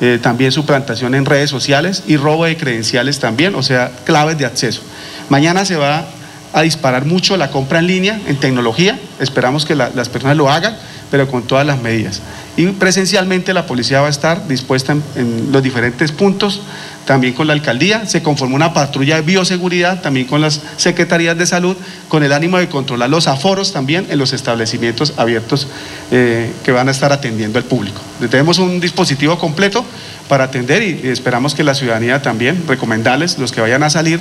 eh, 0.00 0.18
también 0.22 0.52
suplantación 0.52 1.14
en 1.16 1.24
redes 1.24 1.50
sociales 1.50 2.04
y 2.06 2.16
robo 2.16 2.44
de 2.44 2.56
credenciales 2.56 3.18
también, 3.18 3.54
o 3.56 3.62
sea, 3.64 3.90
claves 4.04 4.38
de 4.38 4.46
acceso. 4.46 4.80
Mañana 5.28 5.64
se 5.64 5.76
va 5.76 6.06
a 6.52 6.62
disparar 6.62 7.04
mucho 7.04 7.36
la 7.36 7.50
compra 7.50 7.80
en 7.80 7.88
línea 7.88 8.20
en 8.26 8.36
tecnología, 8.36 8.98
esperamos 9.18 9.64
que 9.66 9.74
las 9.74 10.08
personas 10.08 10.36
lo 10.36 10.50
hagan, 10.50 10.76
pero 11.10 11.28
con 11.28 11.42
todas 11.42 11.66
las 11.66 11.80
medidas. 11.80 12.20
Y 12.56 12.66
presencialmente 12.66 13.54
la 13.54 13.66
policía 13.66 14.00
va 14.00 14.08
a 14.08 14.10
estar 14.10 14.48
dispuesta 14.48 14.96
en, 15.14 15.52
los 15.52 15.62
diferentes 15.62 16.10
puntos, 16.10 16.60
también 17.04 17.32
con 17.32 17.46
la 17.46 17.52
alcaldía. 17.52 18.04
Se 18.06 18.22
conformó 18.22 18.56
una 18.56 18.74
patrulla 18.74 19.16
de 19.16 19.22
bioseguridad, 19.22 20.02
también 20.02 20.26
con 20.26 20.40
las 20.40 20.60
secretarías 20.76 21.38
de 21.38 21.46
salud, 21.46 21.76
con 22.08 22.24
el 22.24 22.32
ánimo 22.32 22.58
de 22.58 22.68
controlar 22.68 23.10
los 23.10 23.28
aforos 23.28 23.72
también 23.72 24.06
en 24.10 24.18
los 24.18 24.32
establecimientos 24.32 25.14
abiertos 25.16 25.68
eh, 26.10 26.52
que 26.64 26.72
van 26.72 26.88
a 26.88 26.90
estar 26.90 27.12
atendiendo 27.12 27.58
al 27.58 27.64
público. 27.64 28.00
Tenemos 28.28 28.58
un 28.58 28.80
dispositivo 28.80 29.38
completo 29.38 29.84
para 30.28 30.44
atender 30.44 30.82
y, 30.82 31.08
esperamos 31.08 31.54
que 31.54 31.62
la 31.62 31.74
ciudadanía 31.74 32.22
también, 32.22 32.64
recomendarles, 32.66 33.38
los 33.38 33.52
que 33.52 33.60
vayan 33.60 33.84
a 33.84 33.90
salir, 33.90 34.18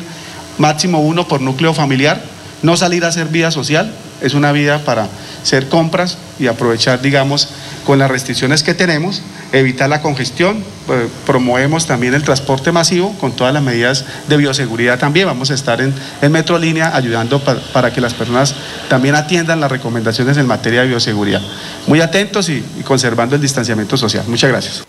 máximo 0.59 1.01
uno 1.01 1.27
por 1.27 1.41
núcleo 1.41 1.73
familiar, 1.73 2.21
no 2.61 2.77
salir 2.77 3.03
a 3.03 3.07
hacer 3.07 3.27
vida 3.27 3.49
social, 3.51 3.91
es 4.21 4.33
una 4.33 4.51
vida 4.51 4.79
para 4.83 5.07
hacer 5.41 5.69
compras 5.69 6.17
y 6.39 6.47
aprovechar, 6.47 7.01
digamos, 7.01 7.49
con 7.85 7.99
las 7.99 8.11
restricciones 8.11 8.63
que 8.63 8.73
tenemos, 8.73 9.21
evitar 9.53 9.89
la 9.89 10.01
congestión, 10.01 10.63
eh, 10.89 11.07
promovemos 11.25 11.87
también 11.87 12.13
el 12.13 12.23
transporte 12.23 12.71
masivo 12.71 13.13
con 13.19 13.31
todas 13.31 13.53
las 13.53 13.63
medidas 13.63 14.05
de 14.27 14.37
bioseguridad 14.37 14.99
también. 14.99 15.25
Vamos 15.25 15.51
a 15.51 15.53
estar 15.53 15.79
en, 15.81 15.93
en 16.21 16.31
Metrolínea 16.31 16.95
ayudando 16.95 17.41
para 17.71 17.93
que 17.93 18.01
las 18.01 18.13
personas 18.13 18.55
también 18.89 19.15
atiendan 19.15 19.59
las 19.61 19.71
recomendaciones 19.71 20.37
en 20.37 20.47
materia 20.47 20.81
de 20.81 20.87
bioseguridad. 20.87 21.41
Muy 21.87 22.01
atentos 22.01 22.49
y, 22.49 22.63
y 22.77 22.83
conservando 22.83 23.35
el 23.35 23.41
distanciamiento 23.41 23.95
social. 23.95 24.25
Muchas 24.27 24.49
gracias. 24.49 24.87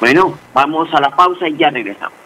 Bueno, 0.00 0.38
vamos 0.54 0.88
a 0.92 1.00
la 1.00 1.14
pausa 1.14 1.48
y 1.48 1.56
ya 1.56 1.70
regresamos. 1.70 2.25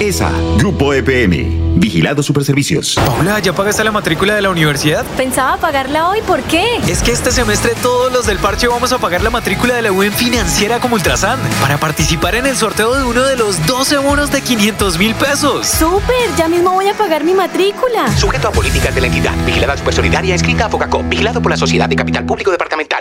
ESA, 0.00 0.30
Grupo 0.58 0.92
EPM. 0.94 1.62
Vigilado 1.74 2.22
Superservicios. 2.22 2.94
Paula, 2.94 3.38
¿ya 3.40 3.54
pagaste 3.54 3.82
la 3.82 3.90
matrícula 3.90 4.34
de 4.34 4.42
la 4.42 4.50
universidad? 4.50 5.04
Pensaba 5.16 5.56
pagarla 5.56 6.08
hoy, 6.08 6.20
¿por 6.26 6.40
qué? 6.42 6.64
Es 6.86 7.02
que 7.02 7.12
este 7.12 7.30
semestre 7.30 7.72
todos 7.82 8.12
los 8.12 8.26
del 8.26 8.38
parche 8.38 8.68
vamos 8.68 8.92
a 8.92 8.98
pagar 8.98 9.22
la 9.22 9.30
matrícula 9.30 9.74
de 9.74 9.82
la 9.82 9.90
UN 9.90 10.12
financiera 10.12 10.80
como 10.80 10.96
Ultrasan 10.96 11.40
para 11.60 11.78
participar 11.78 12.34
en 12.34 12.46
el 12.46 12.56
sorteo 12.56 12.94
de 12.94 13.04
uno 13.04 13.22
de 13.22 13.36
los 13.36 13.66
12 13.66 13.98
bonos 13.98 14.30
de 14.30 14.42
500 14.42 14.98
mil 14.98 15.14
pesos. 15.14 15.66
¡Súper! 15.66 16.14
Ya 16.36 16.46
mismo 16.46 16.72
voy 16.72 16.88
a 16.88 16.94
pagar 16.94 17.24
mi 17.24 17.34
matrícula. 17.34 18.06
Sujeto 18.16 18.48
a 18.48 18.52
políticas 18.52 18.94
de 18.94 19.00
la 19.00 19.06
entidad. 19.06 19.32
Vigilada 19.46 19.76
Supersolidaria, 19.76 20.34
escrita 20.34 20.66
a 20.66 20.68
Focacop. 20.68 21.08
Vigilado 21.08 21.40
por 21.40 21.50
la 21.50 21.56
Sociedad 21.56 21.88
de 21.88 21.96
Capital 21.96 22.26
Público 22.26 22.50
Departamental. 22.50 23.00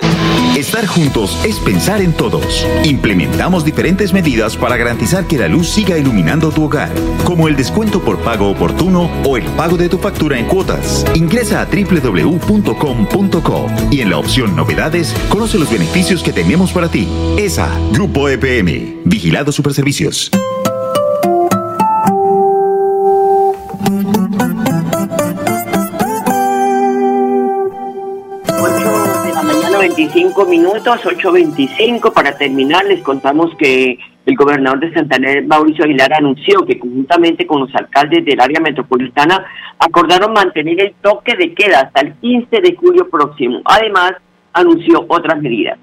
Estar 0.56 0.88
juntos 0.88 1.38
es 1.44 1.58
pensar 1.60 2.02
en 2.02 2.14
todos. 2.14 2.66
Implementamos 2.84 3.66
diferentes 3.66 4.14
medidas 4.14 4.56
para 4.56 4.78
garantizar 4.78 5.26
que 5.26 5.38
la 5.38 5.48
luz 5.48 5.70
siga 5.70 5.98
iluminando 5.98 6.52
tu 6.52 6.66
hogar, 6.66 6.91
como 7.26 7.48
el 7.48 7.56
descuento 7.56 8.02
por 8.02 8.20
pago 8.20 8.50
oportuno 8.50 9.10
o 9.26 9.38
el 9.38 9.46
pago 9.52 9.78
de 9.78 9.90
tu 9.90 9.98
factura 9.98 10.38
en 10.38 10.46
cuotas. 10.46 11.06
Ingresa 11.16 11.62
a 11.62 11.66
www.com.co 11.66 13.68
y 13.92 14.02
en 14.02 14.10
la 14.10 14.18
opción 14.18 14.56
Novedades 14.56 15.14
conoce 15.30 15.58
los 15.58 15.72
beneficios 15.72 16.24
que 16.24 16.34
tenemos 16.34 16.72
para 16.72 16.90
ti. 16.90 17.08
ESA, 17.38 17.70
Grupo 17.92 18.30
EPM, 18.30 19.02
Vigilado 19.06 19.52
Superservicios. 19.52 20.32
de 29.24 29.34
la 29.34 29.44
mañana 29.44 29.78
25 29.80 30.46
minutos, 30.46 31.00
8.25. 31.04 32.14
Para 32.14 32.38
terminar, 32.38 32.86
les 32.86 33.02
contamos 33.02 33.52
que 33.58 33.98
el 34.26 34.36
gobernador 34.36 34.80
de 34.80 34.94
Santander, 34.94 35.46
Mauricio 35.46 35.86
Aguilar, 35.86 36.14
anunció 36.14 36.66
que 36.66 36.78
conjuntamente 36.78 37.48
con 37.48 37.62
los 37.62 37.76
alcaldes 37.76 38.24
del 38.24 38.40
área 38.40 38.60
metropolitana 38.60 39.46
acordaron 39.80 40.34
mantener 40.34 40.80
el 40.80 40.94
toque 41.02 41.36
de 41.36 41.54
queda 41.54 41.82
hasta 41.82 42.02
el 42.02 42.14
15 42.16 42.62
de 42.62 42.76
julio 42.76 43.10
próximo. 43.10 43.62
Además, 43.66 44.14
anunció 44.54 45.06
otras 45.08 45.42
medidas. 45.42 45.80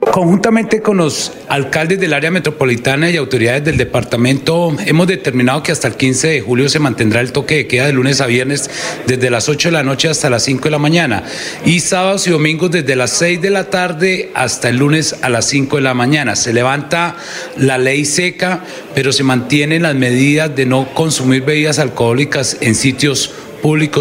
Conjuntamente 0.00 0.80
con 0.80 0.98
los 0.98 1.32
alcaldes 1.48 1.98
del 1.98 2.12
área 2.12 2.30
metropolitana 2.30 3.10
y 3.10 3.16
autoridades 3.16 3.64
del 3.64 3.76
departamento, 3.76 4.76
hemos 4.86 5.08
determinado 5.08 5.64
que 5.64 5.72
hasta 5.72 5.88
el 5.88 5.96
15 5.96 6.28
de 6.28 6.40
julio 6.40 6.68
se 6.68 6.78
mantendrá 6.78 7.20
el 7.20 7.32
toque 7.32 7.56
de 7.56 7.66
queda 7.66 7.86
de 7.86 7.94
lunes 7.94 8.20
a 8.20 8.26
viernes 8.26 8.70
desde 9.08 9.28
las 9.28 9.48
8 9.48 9.68
de 9.68 9.72
la 9.72 9.82
noche 9.82 10.08
hasta 10.08 10.30
las 10.30 10.44
5 10.44 10.62
de 10.62 10.70
la 10.70 10.78
mañana 10.78 11.24
y 11.64 11.80
sábados 11.80 12.28
y 12.28 12.30
domingos 12.30 12.70
desde 12.70 12.94
las 12.94 13.10
6 13.10 13.42
de 13.42 13.50
la 13.50 13.70
tarde 13.70 14.30
hasta 14.34 14.68
el 14.68 14.76
lunes 14.76 15.16
a 15.20 15.28
las 15.28 15.46
5 15.46 15.76
de 15.76 15.82
la 15.82 15.94
mañana. 15.94 16.36
Se 16.36 16.52
levanta 16.52 17.16
la 17.56 17.76
ley 17.76 18.04
seca, 18.04 18.60
pero 18.94 19.12
se 19.12 19.24
mantienen 19.24 19.82
las 19.82 19.96
medidas 19.96 20.54
de 20.54 20.64
no 20.64 20.94
consumir 20.94 21.42
bebidas 21.42 21.80
alcohólicas 21.80 22.56
en 22.60 22.76
sitios 22.76 23.32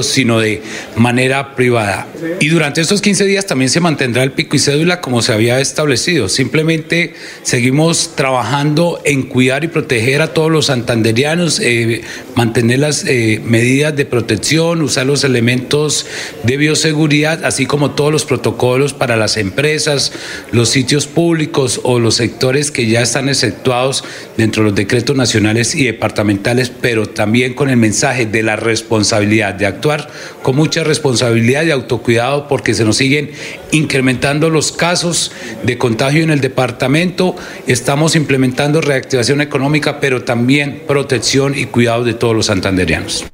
sino 0.03 0.39
de 0.39 0.61
manera 0.95 1.55
privada. 1.55 2.07
Y 2.39 2.49
durante 2.49 2.81
estos 2.81 3.01
15 3.01 3.25
días 3.25 3.45
también 3.45 3.69
se 3.69 3.79
mantendrá 3.79 4.23
el 4.23 4.31
pico 4.31 4.55
y 4.55 4.59
cédula 4.59 5.01
como 5.01 5.21
se 5.21 5.33
había 5.33 5.59
establecido. 5.59 6.29
Simplemente 6.29 7.13
seguimos 7.43 8.15
trabajando 8.15 8.99
en 9.05 9.23
cuidar 9.23 9.63
y 9.63 9.67
proteger 9.67 10.21
a 10.21 10.33
todos 10.33 10.51
los 10.51 10.67
santanderianos, 10.67 11.59
eh, 11.59 12.01
mantener 12.35 12.79
las 12.79 13.05
eh, 13.05 13.41
medidas 13.43 13.95
de 13.95 14.05
protección, 14.05 14.81
usar 14.81 15.05
los 15.05 15.23
elementos 15.23 16.05
de 16.43 16.57
bioseguridad, 16.57 17.45
así 17.45 17.65
como 17.65 17.91
todos 17.91 18.11
los 18.11 18.25
protocolos 18.25 18.93
para 18.93 19.15
las 19.15 19.37
empresas, 19.37 20.11
los 20.51 20.69
sitios 20.69 21.07
públicos 21.07 21.81
o 21.83 21.99
los 21.99 22.15
sectores 22.15 22.71
que 22.71 22.87
ya 22.87 23.01
están 23.01 23.29
exceptuados 23.29 24.03
dentro 24.37 24.63
de 24.63 24.69
los 24.69 24.75
decretos 24.75 25.15
nacionales 25.15 25.75
y 25.75 25.85
departamentales, 25.85 26.69
pero 26.69 27.07
también 27.07 27.53
con 27.53 27.69
el 27.69 27.77
mensaje 27.77 28.25
de 28.25 28.43
la 28.43 28.55
responsabilidad, 28.55 29.46
de 29.53 29.65
actuar 29.65 30.07
con 30.41 30.55
mucha 30.55 30.83
responsabilidad 30.83 31.63
y 31.63 31.71
autocuidado 31.71 32.47
porque 32.47 32.73
se 32.73 32.86
nos 32.86 32.97
siguen 32.97 33.31
incrementando 33.71 34.49
los 34.49 34.71
casos 34.71 35.33
de 35.63 35.77
contagio 35.77 36.23
en 36.23 36.29
el 36.29 36.41
departamento. 36.41 37.36
Estamos 37.67 38.15
implementando 38.15 38.81
reactivación 38.81 39.41
económica, 39.41 39.99
pero 39.99 40.23
también 40.23 40.83
protección 40.88 41.53
y 41.55 41.65
cuidado 41.65 42.03
de 42.03 42.13
todos 42.13 42.36
los 42.36 42.47
santanderianos. 42.47 43.31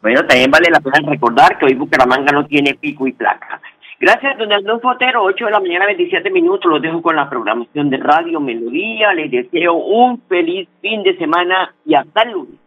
Bueno, 0.00 0.26
también 0.26 0.50
vale 0.50 0.68
la 0.70 0.80
pena 0.80 0.98
recordar 1.08 1.58
que 1.58 1.66
hoy 1.66 1.74
Bucaramanga 1.74 2.32
no 2.32 2.44
tiene 2.46 2.74
pico 2.74 3.06
y 3.06 3.12
placa. 3.12 3.60
Gracias, 4.00 4.36
don 4.36 4.52
Arnulfo 4.52 4.88
Otero, 4.88 5.22
8 5.22 5.44
de 5.44 5.50
la 5.52 5.60
mañana, 5.60 5.86
27 5.86 6.28
minutos. 6.30 6.68
Los 6.68 6.82
dejo 6.82 7.00
con 7.00 7.14
la 7.14 7.30
programación 7.30 7.88
de 7.88 7.98
Radio 7.98 8.40
Melodía. 8.40 9.12
Les 9.14 9.30
deseo 9.30 9.74
un 9.74 10.20
feliz 10.22 10.68
fin 10.80 11.04
de 11.04 11.16
semana 11.18 11.72
y 11.86 11.94
hasta 11.94 12.22
el 12.22 12.32
lunes. 12.32 12.61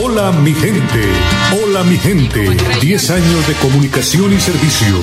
Hola 0.00 0.32
mi 0.32 0.54
gente, 0.54 1.04
hola 1.62 1.82
mi 1.84 1.98
gente. 1.98 2.56
10 2.80 3.10
años 3.10 3.46
de 3.46 3.54
comunicación 3.54 4.32
y 4.32 4.40
servicio. 4.40 5.02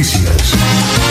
noticias. 0.00 1.09